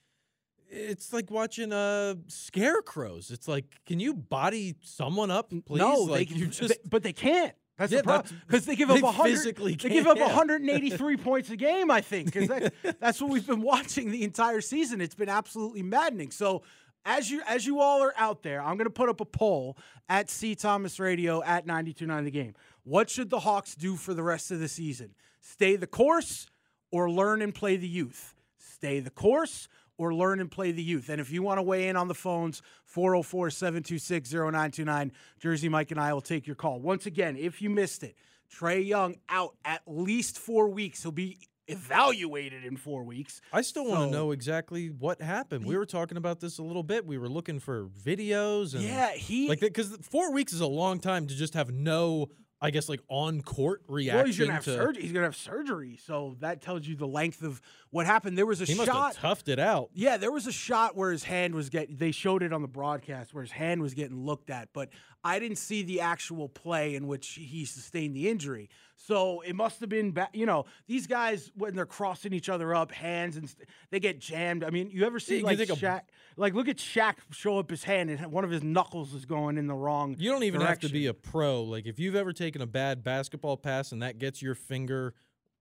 it's 0.70 1.12
like 1.14 1.32
watching 1.32 1.72
uh 1.74 2.16
scarecrows. 2.28 3.32
It's 3.32 3.48
like, 3.48 3.66
can 3.86 4.00
you 4.00 4.14
body 4.14 4.76
someone 4.82 5.32
up, 5.32 5.50
please? 5.66 5.80
No, 5.80 5.96
like 5.96 6.30
they, 6.30 6.36
you 6.36 6.48
just 6.48 6.70
they- 6.70 6.90
but 6.90 7.04
they 7.04 7.14
can't. 7.14 7.54
That's 7.78 7.94
Yeah, 7.94 8.00
the 8.00 8.04
problem 8.04 8.42
because 8.46 8.66
they 8.66 8.76
give 8.76 8.90
they 8.90 8.96
up 8.98 9.04
100. 9.04 9.30
physically 9.30 9.76
they 9.76 9.88
give 9.90 10.06
up 10.06 10.18
183 10.20 11.16
points 11.18 11.50
a 11.50 11.56
game. 11.56 11.90
I 11.90 12.02
think 12.02 12.26
because 12.34 12.50
that's, 12.50 12.76
that's 13.00 13.22
what 13.22 13.30
we've 13.32 13.48
been 13.48 13.62
watching 13.62 14.12
the 14.12 14.24
entire 14.24 14.60
season. 14.60 15.00
It's 15.00 15.16
been 15.16 15.30
absolutely 15.30 15.82
maddening. 15.84 16.32
So 16.32 16.64
as 17.06 17.32
you 17.32 17.42
as 17.48 17.66
you 17.66 17.80
all 17.80 18.04
are 18.04 18.14
out 18.18 18.44
there, 18.44 18.62
I'm 18.62 18.76
going 18.76 18.86
to 18.86 18.90
put 18.94 19.08
up 19.08 19.22
a 19.22 19.26
poll 19.26 19.78
at 20.10 20.30
C 20.30 20.56
Thomas 20.56 21.00
Radio 21.00 21.42
at 21.44 21.66
92.9 21.66 22.26
the 22.26 22.32
game. 22.32 22.54
What 22.84 23.10
should 23.10 23.30
the 23.30 23.40
Hawks 23.40 23.76
do 23.76 23.96
for 23.96 24.14
the 24.14 24.24
rest 24.24 24.52
of 24.52 24.60
the 24.60 24.68
season? 24.68 25.16
Stay 25.40 25.78
the 25.78 25.88
course 25.88 26.48
or 26.92 27.10
learn 27.10 27.42
and 27.42 27.56
play 27.56 27.78
the 27.78 27.88
youth? 27.88 28.36
Stay 28.58 29.00
the 29.00 29.10
course 29.10 29.70
or 30.00 30.14
learn 30.14 30.40
and 30.40 30.50
play 30.50 30.72
the 30.72 30.82
youth. 30.82 31.10
And 31.10 31.20
if 31.20 31.30
you 31.30 31.44
want 31.44 31.58
to 31.58 31.62
weigh 31.62 31.90
in 31.90 31.98
on 31.98 32.08
the 32.08 32.16
phones, 32.16 32.62
404 32.86 33.50
726 33.52 34.32
0929, 34.34 35.12
Jersey 35.40 35.70
Mike 35.70 35.92
and 35.92 36.00
I 36.00 36.14
will 36.14 36.22
take 36.22 36.48
your 36.48 36.56
call. 36.56 36.80
Once 36.80 37.06
again, 37.06 37.36
if 37.38 37.62
you 37.62 37.70
missed 37.70 38.04
it, 38.04 38.16
Trae 38.50 38.84
Young 38.84 39.18
out 39.28 39.56
at 39.66 39.82
least 39.86 40.40
four 40.40 40.70
weeks. 40.70 41.04
He'll 41.04 41.12
be 41.12 41.38
evaluated 41.68 42.64
in 42.64 42.78
four 42.78 43.04
weeks. 43.04 43.42
I 43.54 43.62
still 43.62 43.86
want 43.86 44.10
to 44.10 44.18
know 44.18 44.32
exactly 44.32 44.88
what 44.88 45.22
happened. 45.22 45.66
We 45.66 45.78
were 45.78 45.86
talking 45.86 46.18
about 46.18 46.40
this 46.40 46.58
a 46.58 46.64
little 46.64 46.82
bit. 46.82 47.06
We 47.06 47.18
were 47.18 47.30
looking 47.30 47.60
for 47.60 47.88
videos 47.88 48.74
and 48.74 48.84
Yeah, 48.84 49.12
he 49.12 49.50
like 49.50 49.60
because 49.60 49.96
four 50.02 50.32
weeks 50.32 50.54
is 50.54 50.62
a 50.62 50.68
long 50.68 51.00
time 51.00 51.28
to 51.28 51.36
just 51.36 51.54
have 51.54 51.72
no, 51.72 52.30
I 52.62 52.72
guess, 52.72 52.90
like 52.90 53.00
on 53.08 53.42
court 53.42 53.84
reaction. 53.88 54.18
well, 54.18 54.26
he's 54.26 54.38
gonna 54.38 54.52
have 54.52 54.66
to, 54.66 54.74
surgery. 54.74 55.02
He's 55.04 55.12
gonna 55.14 55.26
have 55.28 55.36
surgery, 55.36 55.98
so 56.06 56.36
that 56.42 56.62
tells 56.62 56.86
you 56.86 56.96
the 56.96 57.08
length 57.08 57.42
of 57.42 57.62
what 57.90 58.06
happened. 58.06 58.38
There 58.38 58.46
was 58.46 58.60
a 58.62 58.66
He 58.66 58.76
must 58.76 58.88
shot. 58.92 59.16
have 59.16 59.38
toughed 59.38 59.48
it 59.48 59.60
out. 59.60 59.90
Yeah, 59.94 60.18
there 60.18 60.32
was 60.32 60.46
a 60.46 60.52
shot 60.52 60.96
where 60.98 61.12
his 61.12 61.24
hand 61.24 61.56
was 61.56 61.70
getting. 61.70 61.96
They 61.96 62.12
showed 62.12 62.44
it 62.44 62.52
on 62.52 62.62
the 62.62 62.68
broadcast 62.68 63.34
where 63.34 63.44
his 63.44 63.52
hand 63.54 63.82
was 63.82 63.94
getting 63.94 64.26
looked 64.26 64.50
at, 64.50 64.70
but 64.74 64.90
I 65.24 65.40
didn't 65.40 65.58
see 65.58 65.84
the 65.84 66.02
actual 66.02 66.50
play 66.50 66.96
in 66.96 67.08
which 67.08 67.28
he 67.30 67.64
sustained 67.66 68.16
the 68.16 68.30
injury. 68.30 68.70
So 69.02 69.40
it 69.42 69.56
must 69.56 69.80
have 69.80 69.88
been, 69.88 70.12
ba- 70.12 70.28
you 70.34 70.46
know, 70.46 70.66
these 70.86 71.08
guys 71.08 71.52
when 71.56 71.74
they're 71.74 71.86
crossing 71.86 72.34
each 72.34 72.50
other 72.50 72.76
up, 72.76 72.92
hands 72.92 73.38
and 73.38 73.50
st- 73.50 73.68
they 73.92 74.00
get 74.02 74.20
jammed. 74.20 74.62
I 74.64 74.72
mean, 74.72 74.90
you 74.92 75.06
ever 75.06 75.22
see 75.22 75.42
like 75.42 75.58
Shaq? 75.58 76.02
Like, 76.36 76.54
look 76.54 76.68
at 76.68 76.78
Shaq 76.78 77.16
show 77.32 77.60
up 77.60 77.70
his 77.70 77.84
hand 77.86 78.10
and 78.10 78.30
one 78.32 78.44
of 78.44 78.52
his 78.52 78.62
knuckles 78.62 79.14
is 79.14 79.24
going 79.26 79.58
in 79.58 79.68
the 79.68 79.74
wrong. 79.74 80.16
You 80.20 80.30
don't 80.32 80.44
even 80.44 80.60
have 80.62 80.80
to 80.82 80.90
be 80.90 81.06
a 81.08 81.14
pro. 81.14 81.64
Like 81.64 81.86
if 81.86 81.98
you've 81.98 82.16
ever 82.16 82.34
taken 82.34 82.62
a 82.62 82.68
bad 82.68 83.02
basketball 83.04 83.56
pass 83.56 83.94
and 83.94 84.04
that 84.04 84.20
gets 84.20 84.42
your 84.42 84.54
finger 84.56 85.14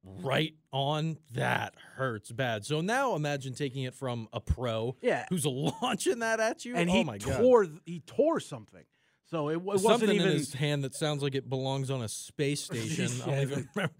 right 0.03 0.55
on, 0.73 1.19
that 1.35 1.75
hurts 1.97 2.33
bad. 2.33 2.65
So 2.65 2.81
now 2.81 3.15
imagine 3.15 3.55
taking 3.55 3.85
it 3.85 3.95
from 3.95 4.29
a 4.33 4.41
pro 4.41 4.97
Yeah. 5.01 5.27
who's 5.31 5.47
launching 5.83 6.19
that 6.21 6.41
at 6.41 6.65
you. 6.65 6.75
and 6.75 6.91
oh 6.91 6.93
he 6.93 7.05
my 7.05 7.19
god. 7.19 7.39
tore 7.39 7.67
he 7.87 8.01
tore 8.01 8.41
something. 8.41 8.85
So 9.31 9.49
it, 9.49 9.55
it 9.55 9.63
wasn't 9.63 9.91
Something 9.93 10.11
even 10.17 10.29
in 10.29 10.33
his 10.39 10.55
hand 10.55 10.85
that 10.85 10.95
sounds 10.95 11.23
like 11.23 11.35
it 11.35 11.49
belongs 11.49 11.91
on 11.91 12.03
a 12.03 12.09
space 12.09 12.61
station. 12.65 13.09
I 13.23 13.27
don't 13.27 13.39
even 13.41 13.69
remember. 13.75 13.95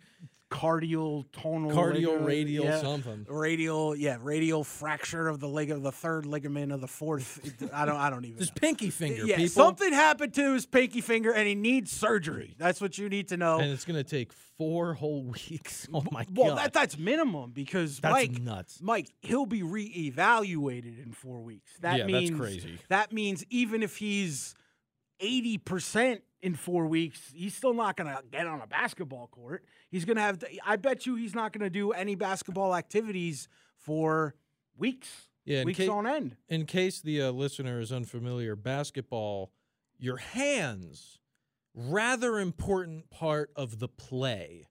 cardial 0.51 1.27
tonal 1.31 1.71
Cardio, 1.71 1.95
ligament, 2.07 2.25
radial, 2.27 2.65
yeah. 2.65 2.81
something. 2.81 3.27
radial 3.29 3.95
yeah 3.95 4.17
radial 4.23 4.65
fracture 4.65 5.29
of 5.29 5.41
the 5.41 5.47
leg 5.49 5.71
of 5.71 5.83
the 5.83 5.93
third 5.93 6.25
ligament 6.25 6.73
of 6.73 6.81
the 6.81 6.87
fourth 6.89 7.39
i 7.75 7.85
don't 7.85 7.97
i 7.97 8.09
don't 8.09 8.25
even 8.25 8.39
His 8.39 8.49
know. 8.49 8.55
pinky 8.59 8.89
finger, 8.89 9.27
yeah, 9.27 9.37
people. 9.37 9.51
something 9.51 9.93
happened 9.93 10.33
to 10.35 10.55
his 10.55 10.65
pinky 10.65 11.03
finger 11.03 11.33
and 11.35 11.47
he 11.47 11.55
needs 11.55 11.91
surgery 11.93 12.55
that's 12.57 12.81
what 12.81 12.97
you 12.97 13.11
need 13.11 13.29
to 13.29 13.37
know 13.37 13.59
and 13.59 13.71
it's 13.71 13.85
going 13.85 14.03
to 14.03 14.09
take 14.09 14.33
four 14.33 14.95
whole 14.95 15.23
weeks. 15.51 15.87
Oh 15.93 16.03
my 16.11 16.25
well 16.33 16.55
god. 16.55 16.59
that, 16.59 16.73
that's 16.73 16.97
minimum 16.97 17.51
because 17.51 17.99
That's 18.01 18.11
mike 18.11 18.41
nuts. 18.41 18.79
mike 18.81 19.09
he'll 19.21 19.45
be 19.45 19.61
reevaluated 19.61 21.05
in 21.05 21.13
four 21.13 21.41
weeks 21.43 21.73
that 21.83 21.99
Yeah, 21.99 22.07
that's 22.21 22.31
crazy. 22.31 22.79
that 22.89 23.13
means 23.13 23.45
even 23.51 23.83
if 23.83 23.99
he's 23.99 24.55
80% 25.23 26.21
in 26.41 26.55
four 26.55 26.87
weeks, 26.87 27.21
he's 27.35 27.55
still 27.55 27.75
not 27.75 27.97
going 27.97 28.09
to 28.09 28.23
get 28.31 28.47
on 28.47 28.61
a 28.61 28.67
basketball 28.67 29.27
court. 29.29 29.65
He's 29.91 30.05
going 30.05 30.17
to 30.17 30.23
have, 30.23 30.43
I 30.65 30.77
bet 30.77 31.07
you 31.07 31.17
he's 31.17 31.35
not 31.35 31.53
going 31.53 31.65
to 31.65 31.71
do 31.71 31.93
any 31.93 32.15
basketball 32.15 32.75
activities 32.77 33.49
for 33.77 34.35
weeks, 34.77 35.29
Yeah, 35.45 35.65
weeks 35.65 35.89
on 35.89 36.07
end. 36.07 36.37
in 36.49 36.65
case 36.67 37.01
the 37.01 37.23
uh, 37.23 37.31
listener 37.33 37.81
is 37.81 37.91
unfamiliar, 37.91 38.55
basketball, 38.55 39.51
your 39.99 40.19
hands, 40.19 41.19
rather 41.75 42.39
important 42.39 43.11
part 43.11 43.51
of 43.57 43.81
the 43.81 43.89
play. 43.89 44.69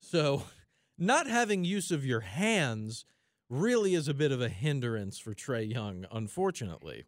So, 0.00 0.42
not 0.98 1.26
having 1.28 1.64
use 1.64 1.90
of 1.90 2.04
your 2.04 2.20
hands 2.20 3.04
really 3.48 3.94
is 3.94 4.08
a 4.08 4.14
bit 4.14 4.32
of 4.32 4.40
a 4.40 4.48
hindrance 4.48 5.18
for 5.20 5.34
Trae 5.34 5.72
Young, 5.72 6.04
unfortunately. 6.10 7.04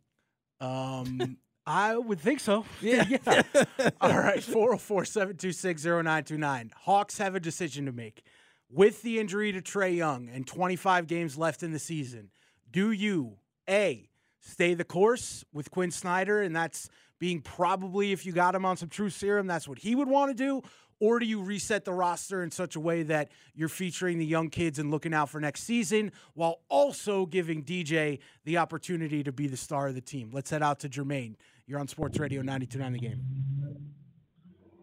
Um, 0.61 1.39
I 1.69 1.99
would 1.99 2.19
think 2.19 2.41
so. 2.41 2.65
Yeah. 2.81 3.05
yeah. 3.09 3.43
All 4.01 4.19
right. 4.19 4.43
404 4.43 5.05
726 5.05 5.85
0929. 5.85 6.73
Hawks 6.85 7.19
have 7.19 7.35
a 7.35 7.41
decision 7.41 7.85
to 7.87 7.93
make. 7.93 8.23
With 8.71 9.03
the 9.03 9.19
injury 9.19 9.53
to 9.53 9.61
Trae 9.61 9.95
Young 9.95 10.29
and 10.29 10.47
25 10.47 11.07
games 11.07 11.37
left 11.37 11.63
in 11.63 11.73
the 11.73 11.79
season, 11.79 12.31
do 12.71 12.91
you, 12.91 13.35
A, 13.69 14.09
stay 14.41 14.75
the 14.75 14.85
course 14.85 15.45
with 15.53 15.71
Quin 15.71 15.91
Snyder, 15.91 16.43
and 16.43 16.55
that's 16.55 16.89
being 17.19 17.41
probably, 17.41 18.13
if 18.13 18.25
you 18.25 18.33
got 18.33 18.55
him 18.55 18.65
on 18.65 18.77
some 18.77 18.89
true 18.89 19.11
serum, 19.11 19.47
that's 19.47 19.67
what 19.69 19.79
he 19.79 19.95
would 19.95 20.09
want 20.09 20.31
to 20.31 20.35
do? 20.35 20.63
Or 21.01 21.19
do 21.19 21.27
you 21.27 21.41
reset 21.41 21.85
the 21.85 21.93
roster 21.93 22.43
in 22.43 22.51
such 22.51 22.75
a 22.77 22.81
way 22.81 23.05
that 23.05 23.31
you're 23.55 23.69
featuring 23.69 24.19
the 24.19 24.27
young 24.27 24.51
kids 24.51 24.79
and 24.79 24.91
looking 24.91 25.15
out 25.15 25.29
for 25.29 25.41
next 25.41 25.63
season 25.63 26.13
while 26.35 26.61
also 26.69 27.25
giving 27.25 27.63
DJ 27.63 28.19
the 28.45 28.59
opportunity 28.59 29.23
to 29.23 29.33
be 29.33 29.47
the 29.47 29.57
star 29.57 29.89
of 29.89 29.95
the 29.95 30.01
team? 30.01 30.31
Let's 30.33 30.51
head 30.51 30.63
out 30.63 30.81
to 30.81 30.89
Jermaine. 30.89 31.37
You're 31.69 31.81
on 31.81 31.87
Sports 31.87 32.19
Radio 32.19 32.41
92.9 32.41 32.93
The 32.93 32.99
Game. 32.99 33.23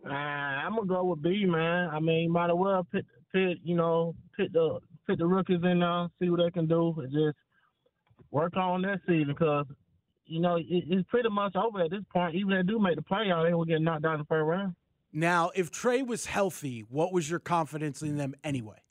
Uh, 0.05 0.13
I'm 0.13 0.75
gonna 0.75 0.85
go 0.85 1.03
with 1.03 1.23
B, 1.23 1.43
man. 1.43 1.89
I 1.89 1.99
mean, 1.99 2.29
might 2.31 2.51
as 2.51 2.55
well 2.55 2.85
put 2.91 3.03
you 3.33 3.75
know 3.75 4.13
put 4.37 4.53
the 4.53 4.79
put 5.07 5.17
the 5.17 5.25
rookies 5.25 5.61
in 5.63 5.79
there, 5.79 6.07
see 6.21 6.29
what 6.29 6.41
they 6.43 6.51
can 6.51 6.67
do, 6.67 6.93
and 6.99 7.11
just 7.11 7.35
work 8.29 8.55
on 8.55 8.83
that 8.83 8.99
season 9.07 9.29
because 9.29 9.65
you 10.27 10.39
know 10.39 10.57
it, 10.57 10.65
it's 10.69 11.09
pretty 11.09 11.29
much 11.29 11.55
over 11.55 11.81
at 11.81 11.89
this 11.89 12.03
point. 12.13 12.35
Even 12.35 12.53
if 12.53 12.67
they 12.67 12.73
do 12.73 12.79
make 12.79 12.97
the 12.97 13.01
playoff, 13.01 13.47
they 13.47 13.53
will 13.55 13.65
get 13.65 13.81
knocked 13.81 14.05
out 14.05 14.13
in 14.13 14.19
the 14.19 14.25
first 14.25 14.45
round. 14.45 14.75
Now, 15.11 15.49
if 15.55 15.71
Trae 15.71 16.05
was 16.05 16.27
healthy, 16.27 16.85
what 16.87 17.11
was 17.11 17.27
your 17.27 17.39
confidence 17.39 18.03
in 18.03 18.17
them 18.17 18.35
anyway? 18.43 18.84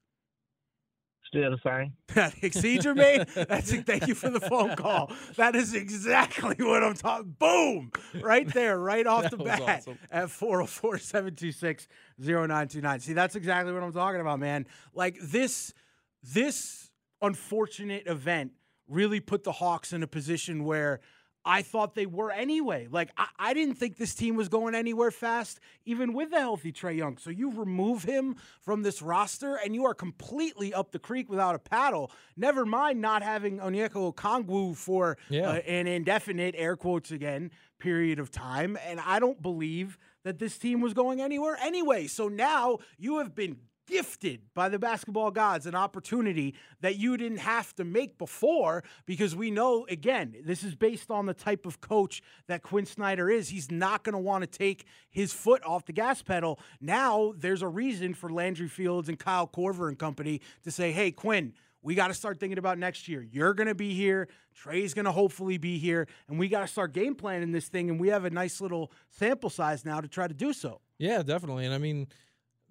Still 1.34 1.50
the 1.50 1.58
same. 1.64 1.92
Exceed 2.42 2.84
your 2.84 2.94
main. 2.94 3.24
That's 3.34 3.72
thank 3.72 4.06
you 4.06 4.14
for 4.14 4.30
the 4.30 4.38
phone 4.40 4.76
call. 4.76 5.10
That 5.36 5.56
is 5.56 5.74
exactly 5.74 6.54
what 6.64 6.84
I'm 6.84 6.94
talking. 6.94 7.34
Boom! 7.38 7.92
Right 8.20 8.50
there, 8.52 8.78
right 8.78 9.06
off 9.06 9.30
the 9.30 9.36
was 9.36 9.46
bat 9.46 9.62
awesome. 9.62 9.98
at 10.10 10.28
404-726-0929. 10.28 13.02
See, 13.02 13.12
that's 13.12 13.36
exactly 13.36 13.72
what 13.72 13.82
I'm 13.82 13.92
talking 13.92 14.20
about, 14.20 14.38
man. 14.38 14.66
Like 14.94 15.18
this 15.20 15.74
this 16.22 16.90
unfortunate 17.20 18.06
event 18.06 18.52
really 18.88 19.20
put 19.20 19.44
the 19.44 19.52
Hawks 19.52 19.92
in 19.92 20.02
a 20.02 20.06
position 20.06 20.64
where 20.64 21.00
I 21.44 21.62
thought 21.62 21.94
they 21.94 22.06
were 22.06 22.30
anyway. 22.30 22.88
Like 22.90 23.10
I, 23.16 23.26
I 23.38 23.54
didn't 23.54 23.74
think 23.74 23.96
this 23.96 24.14
team 24.14 24.36
was 24.36 24.48
going 24.48 24.74
anywhere 24.74 25.10
fast, 25.10 25.60
even 25.84 26.12
with 26.12 26.30
the 26.30 26.38
healthy 26.40 26.72
Trae 26.72 26.96
Young. 26.96 27.18
So 27.18 27.30
you 27.30 27.50
remove 27.52 28.02
him 28.04 28.36
from 28.62 28.82
this 28.82 29.02
roster, 29.02 29.56
and 29.56 29.74
you 29.74 29.84
are 29.84 29.94
completely 29.94 30.72
up 30.72 30.92
the 30.92 30.98
creek 30.98 31.28
without 31.28 31.54
a 31.54 31.58
paddle. 31.58 32.10
Never 32.36 32.64
mind 32.64 33.00
not 33.00 33.22
having 33.22 33.58
Onyeka 33.58 34.12
Okongwu 34.14 34.76
for 34.76 35.18
Yeah. 35.28 35.50
uh, 35.50 35.54
an 35.66 35.86
indefinite 35.86 36.54
air 36.56 36.76
quotes 36.76 37.10
again 37.10 37.50
period 37.78 38.18
of 38.18 38.30
time, 38.30 38.78
and 38.86 38.98
I 39.00 39.18
don't 39.18 39.42
believe 39.42 39.98
that 40.22 40.38
this 40.38 40.56
team 40.56 40.80
was 40.80 40.94
going 40.94 41.20
anywhere 41.20 41.58
anyway. 41.60 42.06
So 42.06 42.28
now 42.28 42.78
you 42.96 43.18
have 43.18 43.34
been 43.34 43.58
gifted 43.86 44.40
by 44.54 44.68
the 44.68 44.78
basketball 44.78 45.30
gods 45.30 45.66
an 45.66 45.74
opportunity 45.74 46.54
that 46.80 46.96
you 46.96 47.16
didn't 47.16 47.38
have 47.38 47.74
to 47.74 47.84
make 47.84 48.18
before 48.18 48.82
because 49.06 49.36
we 49.36 49.50
know 49.50 49.86
again 49.88 50.34
this 50.44 50.62
is 50.62 50.74
based 50.74 51.10
on 51.10 51.26
the 51.26 51.34
type 51.34 51.66
of 51.66 51.80
coach 51.80 52.22
that 52.46 52.62
Quin 52.62 52.86
Snyder 52.86 53.30
is 53.30 53.48
he's 53.48 53.70
not 53.70 54.02
going 54.04 54.14
to 54.14 54.18
want 54.18 54.42
to 54.42 54.58
take 54.58 54.86
his 55.10 55.32
foot 55.32 55.62
off 55.64 55.84
the 55.84 55.92
gas 55.92 56.22
pedal 56.22 56.58
now 56.80 57.34
there's 57.36 57.62
a 57.62 57.68
reason 57.68 58.14
for 58.14 58.30
Landry 58.30 58.68
Fields 58.68 59.08
and 59.08 59.18
Kyle 59.18 59.46
Korver 59.46 59.88
and 59.88 59.98
company 59.98 60.40
to 60.62 60.70
say 60.70 60.92
hey 60.92 61.10
Quin 61.10 61.52
we 61.84 61.94
got 61.94 62.08
to 62.08 62.14
start 62.14 62.40
thinking 62.40 62.56
about 62.56 62.78
next 62.78 63.08
year. 63.08 63.22
You're 63.30 63.52
going 63.52 63.66
to 63.66 63.74
be 63.74 63.92
here. 63.92 64.28
Trae's 64.54 64.94
going 64.94 65.04
to 65.04 65.12
hopefully 65.12 65.58
be 65.58 65.78
here. 65.78 66.08
And 66.28 66.38
we 66.38 66.48
got 66.48 66.60
to 66.60 66.66
start 66.66 66.94
game 66.94 67.14
planning 67.14 67.52
this 67.52 67.68
thing. 67.68 67.90
And 67.90 68.00
we 68.00 68.08
have 68.08 68.24
a 68.24 68.30
nice 68.30 68.62
little 68.62 68.90
sample 69.10 69.50
size 69.50 69.84
now 69.84 70.00
to 70.00 70.08
try 70.08 70.26
to 70.26 70.32
do 70.32 70.54
so. 70.54 70.80
Yeah, 70.98 71.22
definitely. 71.22 71.66
And 71.66 71.74
I 71.74 71.78
mean, 71.78 72.08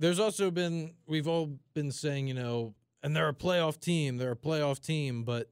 there's 0.03 0.19
also 0.19 0.51
been 0.51 0.95
we've 1.07 1.29
all 1.29 1.57
been 1.74 1.89
saying, 1.89 2.27
you 2.27 2.33
know, 2.33 2.75
and 3.01 3.15
they're 3.15 3.29
a 3.29 3.33
playoff 3.33 3.79
team, 3.79 4.17
they're 4.17 4.33
a 4.33 4.36
playoff 4.36 4.81
team, 4.81 5.24
but 5.24 5.50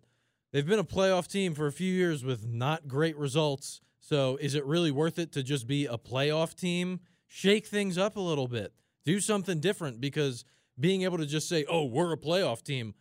they've 0.51 0.67
been 0.67 0.77
a 0.77 0.83
playoff 0.83 1.31
team 1.31 1.55
for 1.55 1.67
a 1.67 1.71
few 1.71 1.91
years 1.91 2.25
with 2.25 2.45
not 2.45 2.85
great 2.85 3.15
results. 3.15 3.79
So 4.01 4.35
is 4.41 4.53
it 4.53 4.65
really 4.65 4.91
worth 4.91 5.17
it 5.19 5.31
to 5.33 5.43
just 5.43 5.67
be 5.67 5.85
a 5.85 5.97
playoff 5.97 6.53
team? 6.53 6.99
Shake 7.27 7.65
things 7.65 7.97
up 7.97 8.17
a 8.17 8.19
little 8.19 8.49
bit. 8.49 8.73
Do 9.05 9.21
something 9.21 9.61
different 9.61 10.01
because 10.01 10.43
being 10.77 11.03
able 11.03 11.19
to 11.19 11.25
just 11.25 11.47
say, 11.47 11.63
"Oh, 11.69 11.85
we're 11.85 12.11
a 12.11 12.17
playoff 12.17 12.61
team." 12.61 12.93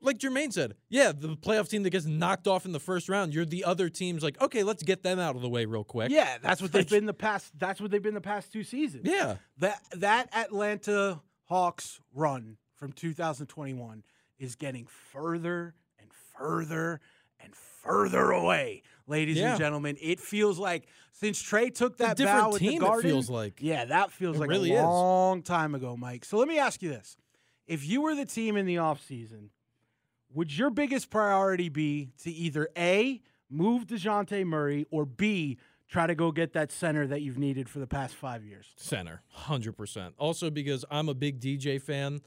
Like 0.00 0.18
Jermaine 0.18 0.52
said, 0.52 0.74
yeah, 0.90 1.10
the 1.12 1.36
playoff 1.36 1.68
team 1.68 1.82
that 1.84 1.90
gets 1.90 2.04
knocked 2.04 2.46
off 2.46 2.66
in 2.66 2.72
the 2.72 2.78
first 2.80 3.08
round, 3.08 3.34
you're 3.34 3.46
the 3.46 3.64
other 3.64 3.88
team's 3.88 4.22
like, 4.22 4.40
okay, 4.42 4.62
let's 4.62 4.82
get 4.82 5.02
them 5.02 5.18
out 5.18 5.36
of 5.36 5.42
the 5.42 5.48
way 5.48 5.64
real 5.64 5.84
quick. 5.84 6.10
Yeah, 6.10 6.36
that's 6.42 6.60
what 6.60 6.70
they've 6.72 6.88
been 6.88 7.06
the 7.06 7.14
past. 7.14 7.52
That's 7.58 7.80
what 7.80 7.90
they've 7.90 8.02
been 8.02 8.14
the 8.14 8.20
past 8.20 8.52
two 8.52 8.62
seasons. 8.62 9.02
Yeah. 9.06 9.36
That 9.58 9.80
that 9.96 10.28
Atlanta 10.34 11.20
Hawks 11.44 12.00
run 12.14 12.58
from 12.74 12.92
2021 12.92 14.02
is 14.38 14.54
getting 14.54 14.86
further 14.86 15.74
and 15.98 16.10
further 16.38 17.00
and 17.40 17.54
further 17.54 18.32
away, 18.32 18.82
ladies 19.06 19.38
Yeah. 19.38 19.50
and 19.52 19.58
gentlemen. 19.58 19.96
It 20.00 20.20
feels 20.20 20.58
like 20.58 20.88
since 21.12 21.42
Trae 21.42 21.74
took 21.74 21.96
that 21.98 22.16
different 22.18 22.40
bow 22.50 22.54
at 22.54 22.60
the 22.60 22.74
it 22.76 22.80
Garden, 22.80 23.02
feels 23.10 23.30
like. 23.30 23.60
yeah, 23.62 23.86
that 23.86 24.12
feels 24.12 24.36
like 24.38 24.50
really 24.50 24.72
a 24.72 24.78
is. 24.78 24.82
long 24.84 25.42
time 25.42 25.74
ago, 25.74 25.96
Mike. 25.96 26.24
So 26.26 26.36
let 26.36 26.48
me 26.48 26.58
ask 26.58 26.82
you 26.82 26.90
this: 26.90 27.16
If 27.66 27.86
you 27.88 28.02
were 28.02 28.14
the 28.14 28.26
team 28.26 28.56
in 28.58 28.66
the 28.66 28.76
offseason, 28.76 29.48
would 30.36 30.56
your 30.56 30.68
biggest 30.68 31.08
priority 31.08 31.70
be 31.70 32.10
to 32.22 32.30
either 32.30 32.68
a 32.76 33.22
move 33.48 33.86
Dejounte 33.86 34.44
Murray 34.44 34.84
or 34.90 35.06
b 35.06 35.56
try 35.88 36.06
to 36.06 36.14
go 36.14 36.30
get 36.30 36.52
that 36.52 36.70
center 36.70 37.06
that 37.06 37.22
you've 37.22 37.38
needed 37.38 37.70
for 37.70 37.78
the 37.78 37.86
past 37.86 38.14
five 38.14 38.44
years? 38.44 38.74
Center, 38.76 39.22
100%. 39.34 40.12
Also, 40.18 40.50
because 40.50 40.84
I'm 40.90 41.08
a 41.08 41.14
big 41.14 41.40
DJ 41.40 41.80
fan, 41.80 42.20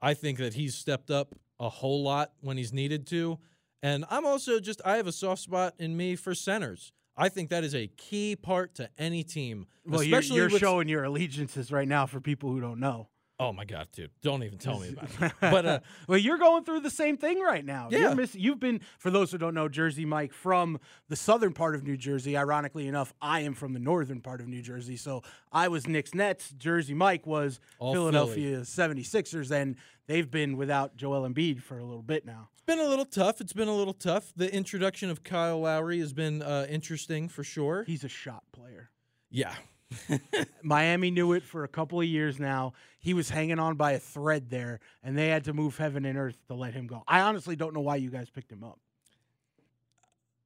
I 0.00 0.14
think 0.14 0.38
that 0.38 0.54
he's 0.54 0.74
stepped 0.74 1.10
up 1.10 1.34
a 1.60 1.68
whole 1.68 2.02
lot 2.02 2.32
when 2.40 2.56
he's 2.56 2.72
needed 2.72 3.06
to. 3.08 3.38
And 3.82 4.06
I'm 4.08 4.24
also 4.24 4.58
just, 4.58 4.80
I 4.82 4.96
have 4.96 5.06
a 5.06 5.12
soft 5.12 5.42
spot 5.42 5.74
in 5.78 5.96
me 5.96 6.16
for 6.16 6.34
centers. 6.34 6.92
I 7.14 7.28
think 7.28 7.50
that 7.50 7.62
is 7.62 7.74
a 7.74 7.88
key 7.88 8.36
part 8.36 8.74
to 8.76 8.88
any 8.96 9.22
team. 9.22 9.66
Well, 9.84 10.02
you're, 10.02 10.18
especially 10.18 10.36
you're 10.36 10.48
with, 10.48 10.60
showing 10.60 10.88
your 10.88 11.04
allegiances 11.04 11.70
right 11.70 11.86
now 11.86 12.06
for 12.06 12.20
people 12.20 12.50
who 12.50 12.60
don't 12.60 12.80
know. 12.80 13.08
Oh 13.40 13.52
my 13.52 13.64
God, 13.64 13.88
dude. 13.92 14.12
Don't 14.22 14.44
even 14.44 14.58
tell 14.58 14.78
me 14.78 14.90
about 14.90 15.08
it. 15.20 15.32
But 15.40 15.66
uh, 15.66 15.80
well, 16.06 16.18
you're 16.18 16.38
going 16.38 16.62
through 16.62 16.80
the 16.80 16.90
same 16.90 17.16
thing 17.16 17.40
right 17.40 17.64
now. 17.64 17.88
Yeah. 17.90 17.98
You're 17.98 18.14
miss- 18.14 18.36
you've 18.36 18.60
been, 18.60 18.80
for 18.98 19.10
those 19.10 19.32
who 19.32 19.38
don't 19.38 19.54
know, 19.54 19.68
Jersey 19.68 20.04
Mike 20.04 20.32
from 20.32 20.78
the 21.08 21.16
southern 21.16 21.52
part 21.52 21.74
of 21.74 21.82
New 21.82 21.96
Jersey. 21.96 22.36
Ironically 22.36 22.86
enough, 22.86 23.12
I 23.20 23.40
am 23.40 23.54
from 23.54 23.72
the 23.72 23.80
northern 23.80 24.20
part 24.20 24.40
of 24.40 24.46
New 24.46 24.62
Jersey. 24.62 24.96
So 24.96 25.22
I 25.50 25.66
was 25.66 25.88
Knicks 25.88 26.14
Nets. 26.14 26.50
Jersey 26.56 26.94
Mike 26.94 27.26
was 27.26 27.58
All 27.80 27.92
Philadelphia 27.92 28.60
76ers. 28.60 29.50
And 29.50 29.74
they've 30.06 30.30
been 30.30 30.56
without 30.56 30.96
Joel 30.96 31.28
Embiid 31.28 31.60
for 31.60 31.76
a 31.78 31.84
little 31.84 32.02
bit 32.02 32.24
now. 32.24 32.50
it's 32.52 32.62
been 32.62 32.78
a 32.78 32.86
little 32.88 33.04
tough. 33.04 33.40
It's 33.40 33.52
been 33.52 33.68
a 33.68 33.74
little 33.74 33.94
tough. 33.94 34.32
The 34.36 34.52
introduction 34.54 35.10
of 35.10 35.24
Kyle 35.24 35.60
Lowry 35.60 35.98
has 35.98 36.12
been 36.12 36.40
uh, 36.40 36.66
interesting 36.68 37.28
for 37.28 37.42
sure. 37.42 37.82
He's 37.84 38.04
a 38.04 38.08
shot 38.08 38.44
player. 38.52 38.90
Yeah. 39.28 39.54
Miami 40.62 41.10
knew 41.10 41.32
it 41.32 41.42
for 41.42 41.64
a 41.64 41.68
couple 41.68 42.00
of 42.00 42.06
years 42.06 42.38
now. 42.40 42.72
He 42.98 43.14
was 43.14 43.30
hanging 43.30 43.58
on 43.58 43.76
by 43.76 43.92
a 43.92 43.98
thread 43.98 44.50
there, 44.50 44.80
and 45.02 45.16
they 45.16 45.28
had 45.28 45.44
to 45.44 45.52
move 45.52 45.76
heaven 45.76 46.04
and 46.04 46.18
earth 46.18 46.38
to 46.48 46.54
let 46.54 46.74
him 46.74 46.86
go. 46.86 47.02
I 47.06 47.20
honestly 47.20 47.54
don't 47.56 47.74
know 47.74 47.80
why 47.80 47.96
you 47.96 48.10
guys 48.10 48.30
picked 48.30 48.50
him 48.50 48.64
up. 48.64 48.78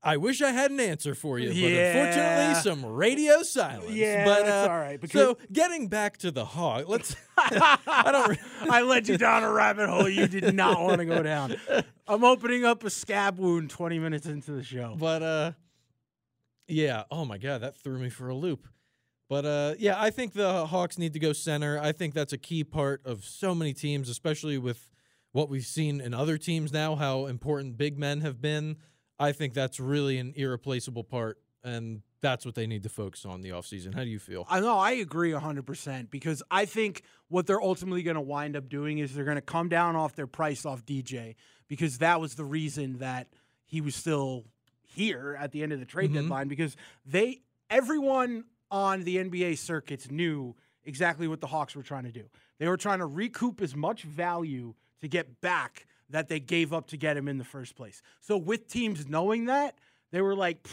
I 0.00 0.16
wish 0.16 0.40
I 0.42 0.52
had 0.52 0.70
an 0.70 0.78
answer 0.78 1.14
for 1.14 1.40
you, 1.40 1.48
but 1.48 1.56
Yeah. 1.56 1.96
unfortunately, 1.96 2.62
some 2.62 2.86
radio 2.86 3.42
silence. 3.42 3.90
Yeah, 3.90 4.24
but, 4.24 4.44
that's 4.44 4.68
uh, 4.68 4.70
all 4.70 4.78
right, 4.78 5.10
so, 5.10 5.38
getting 5.52 5.88
back 5.88 6.18
to 6.18 6.30
the 6.30 6.44
hog, 6.44 6.88
let's. 6.88 7.16
I 7.36 8.10
don't. 8.12 8.28
Re- 8.30 8.38
I 8.70 8.82
led 8.82 9.08
you 9.08 9.18
down 9.18 9.42
a 9.42 9.50
rabbit 9.52 9.88
hole 9.88 10.08
you 10.08 10.28
did 10.28 10.54
not 10.54 10.80
want 10.80 10.98
to 10.98 11.04
go 11.04 11.22
down. 11.22 11.56
I'm 12.06 12.22
opening 12.24 12.64
up 12.64 12.84
a 12.84 12.90
scab 12.90 13.38
wound 13.38 13.70
20 13.70 13.98
minutes 13.98 14.26
into 14.26 14.52
the 14.52 14.62
show. 14.62 14.94
but 14.98 15.22
uh, 15.22 15.52
yeah. 16.68 17.04
Oh 17.10 17.24
my 17.24 17.38
god, 17.38 17.62
that 17.62 17.76
threw 17.76 17.98
me 17.98 18.08
for 18.08 18.28
a 18.28 18.34
loop. 18.34 18.66
But 19.28 19.44
uh, 19.44 19.74
yeah, 19.78 20.00
I 20.00 20.10
think 20.10 20.32
the 20.32 20.66
Hawks 20.66 20.98
need 20.98 21.12
to 21.12 21.18
go 21.18 21.32
center. 21.32 21.78
I 21.78 21.92
think 21.92 22.14
that's 22.14 22.32
a 22.32 22.38
key 22.38 22.64
part 22.64 23.02
of 23.04 23.24
so 23.24 23.54
many 23.54 23.74
teams, 23.74 24.08
especially 24.08 24.56
with 24.56 24.90
what 25.32 25.50
we've 25.50 25.66
seen 25.66 26.00
in 26.00 26.14
other 26.14 26.38
teams 26.38 26.72
now, 26.72 26.96
how 26.96 27.26
important 27.26 27.76
big 27.76 27.98
men 27.98 28.22
have 28.22 28.40
been. 28.40 28.76
I 29.18 29.32
think 29.32 29.52
that's 29.52 29.78
really 29.78 30.18
an 30.18 30.32
irreplaceable 30.36 31.04
part, 31.04 31.38
and 31.62 32.02
that's 32.20 32.46
what 32.46 32.54
they 32.54 32.66
need 32.66 32.84
to 32.84 32.88
focus 32.88 33.26
on 33.26 33.42
the 33.42 33.50
offseason. 33.50 33.94
How 33.94 34.02
do 34.02 34.08
you 34.08 34.18
feel? 34.18 34.46
I 34.48 34.60
know 34.60 34.78
I 34.78 34.92
agree 34.92 35.32
100% 35.32 36.10
because 36.10 36.42
I 36.50 36.64
think 36.64 37.02
what 37.28 37.46
they're 37.46 37.60
ultimately 37.60 38.02
going 38.02 38.14
to 38.14 38.20
wind 38.20 38.56
up 38.56 38.68
doing 38.68 38.98
is 38.98 39.14
they're 39.14 39.24
going 39.24 39.36
to 39.36 39.42
come 39.42 39.68
down 39.68 39.94
off 39.96 40.14
their 40.14 40.26
price 40.26 40.64
off 40.64 40.86
DJ 40.86 41.34
because 41.68 41.98
that 41.98 42.20
was 42.20 42.34
the 42.34 42.44
reason 42.44 42.98
that 42.98 43.28
he 43.66 43.80
was 43.80 43.94
still 43.94 44.46
here 44.82 45.36
at 45.38 45.52
the 45.52 45.62
end 45.62 45.72
of 45.72 45.80
the 45.80 45.86
trade 45.86 46.14
deadline 46.14 46.48
because 46.48 46.74
they 47.04 47.42
everyone 47.68 48.44
on 48.70 49.04
the 49.04 49.16
NBA 49.16 49.58
circuits 49.58 50.10
knew 50.10 50.54
exactly 50.84 51.28
what 51.28 51.40
the 51.40 51.46
Hawks 51.46 51.76
were 51.76 51.82
trying 51.82 52.04
to 52.04 52.12
do. 52.12 52.24
They 52.58 52.68
were 52.68 52.76
trying 52.76 52.98
to 52.98 53.06
recoup 53.06 53.60
as 53.60 53.74
much 53.74 54.02
value 54.02 54.74
to 55.00 55.08
get 55.08 55.40
back 55.40 55.86
that 56.10 56.28
they 56.28 56.40
gave 56.40 56.72
up 56.72 56.86
to 56.88 56.96
get 56.96 57.16
him 57.16 57.28
in 57.28 57.38
the 57.38 57.44
first 57.44 57.76
place. 57.76 58.02
So 58.20 58.36
with 58.36 58.68
teams 58.68 59.08
knowing 59.08 59.46
that, 59.46 59.78
they 60.10 60.22
were 60.22 60.34
like, 60.34 60.66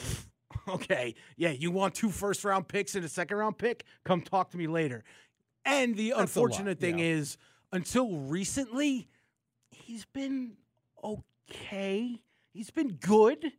okay, 0.68 1.16
yeah, 1.38 1.52
you 1.52 1.72
want 1.72 1.94
two 1.94 2.10
first 2.10 2.44
round 2.44 2.68
picks 2.68 2.96
and 2.96 3.04
a 3.04 3.10
second 3.10 3.38
round 3.38 3.58
pick? 3.58 3.84
Come 4.04 4.22
talk 4.22 4.52
to 4.52 4.58
me 4.58 4.68
later. 4.68 5.04
And 5.66 5.96
the 5.96 6.10
That's 6.10 6.18
lot, 6.18 6.22
unfortunate 6.22 6.80
thing 6.80 7.00
yeah. 7.00 7.06
is, 7.06 7.38
until 7.72 8.18
recently, 8.18 9.08
he's 9.70 10.06
been 10.06 10.54
okay. 11.04 12.22
He's 12.54 12.70
been 12.70 12.94
good. 12.94 13.52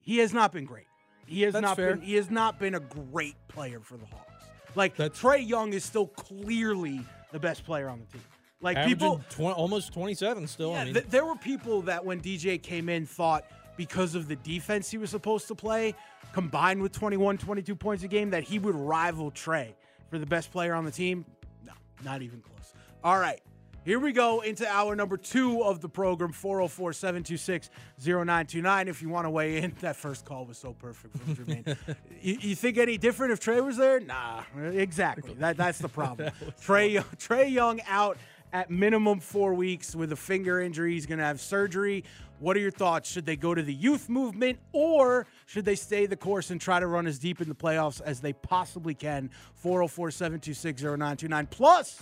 He 0.00 0.18
has 0.18 0.34
not 0.34 0.52
been 0.52 0.64
great. 0.64 0.86
He 1.26 1.42
has 1.42 1.52
That's 1.54 1.62
not 1.62 1.76
fair. 1.76 1.94
been. 1.96 2.02
He 2.04 2.14
has 2.14 2.30
not 2.30 2.58
been 2.58 2.74
a 2.74 2.80
great 2.80 3.36
player 3.48 3.80
for 3.80 3.96
the 3.96 4.06
Hawks. 4.06 4.44
Like 4.74 4.96
That's- 4.96 5.20
Trae 5.20 5.46
Young 5.46 5.72
is 5.72 5.84
still 5.84 6.06
clearly 6.08 7.00
the 7.30 7.38
best 7.38 7.64
player 7.64 7.88
on 7.88 8.00
the 8.00 8.06
team. 8.06 8.22
Like 8.60 8.86
people, 8.86 9.20
twen- 9.28 9.52
almost 9.54 9.92
27 9.92 10.46
still. 10.46 10.70
yeah, 10.72 10.80
I 10.80 10.84
mean, 10.84 10.94
th- 10.94 11.06
there 11.08 11.24
were 11.24 11.34
people 11.34 11.82
that 11.82 12.04
when 12.04 12.20
DJ 12.20 12.62
came 12.62 12.88
in 12.88 13.06
thought 13.06 13.44
because 13.76 14.14
of 14.14 14.28
the 14.28 14.36
defense 14.36 14.88
he 14.90 14.98
was 14.98 15.10
supposed 15.10 15.48
to 15.48 15.54
play, 15.56 15.94
combined 16.32 16.80
with 16.80 16.92
21, 16.92 17.38
22 17.38 17.74
points 17.74 18.04
a 18.04 18.08
game, 18.08 18.30
that 18.30 18.44
he 18.44 18.58
would 18.60 18.76
rival 18.76 19.32
Trae 19.32 19.72
for 20.10 20.18
the 20.18 20.26
best 20.26 20.52
player 20.52 20.74
on 20.74 20.84
the 20.84 20.92
team. 20.92 21.24
No, 21.66 21.72
not 22.04 22.22
even 22.22 22.40
close. 22.40 22.72
All 23.02 23.18
right. 23.18 23.40
Here 23.84 23.98
we 23.98 24.12
go 24.12 24.42
into 24.42 24.68
hour 24.68 24.94
number 24.94 25.16
two 25.16 25.64
of 25.64 25.80
the 25.80 25.88
program, 25.88 26.30
404 26.30 26.92
726 26.92 27.68
0929. 27.98 28.86
If 28.86 29.02
you 29.02 29.08
want 29.08 29.26
to 29.26 29.30
weigh 29.30 29.56
in, 29.56 29.74
that 29.80 29.96
first 29.96 30.24
call 30.24 30.44
was 30.44 30.56
so 30.56 30.72
perfect 30.72 31.18
from 31.18 31.34
Jermaine. 31.34 31.76
you, 32.22 32.38
you 32.40 32.54
think 32.54 32.78
any 32.78 32.96
different 32.96 33.32
if 33.32 33.40
Trae 33.40 33.64
was 33.64 33.76
there? 33.76 33.98
Nah, 33.98 34.44
exactly. 34.56 35.34
That, 35.34 35.56
that's 35.56 35.78
the 35.78 35.88
problem. 35.88 36.30
Trae, 36.62 37.04
Trae 37.16 37.50
Young 37.50 37.80
out 37.88 38.18
at 38.52 38.70
minimum 38.70 39.18
four 39.18 39.52
weeks 39.52 39.96
with 39.96 40.12
a 40.12 40.16
finger 40.16 40.60
injury. 40.60 40.92
He's 40.92 41.06
going 41.06 41.18
to 41.18 41.24
have 41.24 41.40
surgery. 41.40 42.04
What 42.38 42.56
are 42.56 42.60
your 42.60 42.70
thoughts? 42.70 43.10
Should 43.10 43.26
they 43.26 43.36
go 43.36 43.52
to 43.52 43.62
the 43.62 43.74
youth 43.74 44.08
movement 44.08 44.60
or 44.70 45.26
should 45.46 45.64
they 45.64 45.74
stay 45.74 46.06
the 46.06 46.16
course 46.16 46.50
and 46.50 46.60
try 46.60 46.78
to 46.78 46.86
run 46.86 47.08
as 47.08 47.18
deep 47.18 47.40
in 47.40 47.48
the 47.48 47.54
playoffs 47.54 48.00
as 48.00 48.20
they 48.20 48.32
possibly 48.32 48.94
can? 48.94 49.30
404 49.54 50.12
726 50.12 50.82
0929. 50.82 51.46
Plus, 51.46 52.00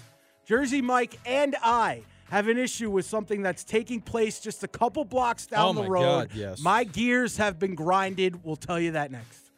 Jersey 0.51 0.83
Mike 0.83 1.17
and 1.25 1.55
I 1.63 2.03
have 2.29 2.49
an 2.49 2.59
issue 2.59 2.91
with 2.91 3.07
something 3.07 3.41
that's 3.41 3.63
taking 3.63 4.01
place 4.01 4.41
just 4.41 4.65
a 4.65 4.67
couple 4.67 5.05
blocks 5.05 5.47
down 5.47 5.79
Oh 5.79 5.83
the 5.85 5.89
road. 5.89 6.03
God, 6.03 6.31
yes. 6.35 6.61
My 6.61 6.83
gears 6.83 7.37
have 7.37 7.61
been 7.61 7.77
grinded. 7.77 8.45
We'll 8.45 8.57
tell 8.57 8.81
you 8.81 8.91
that 8.91 9.13
next. 9.13 9.50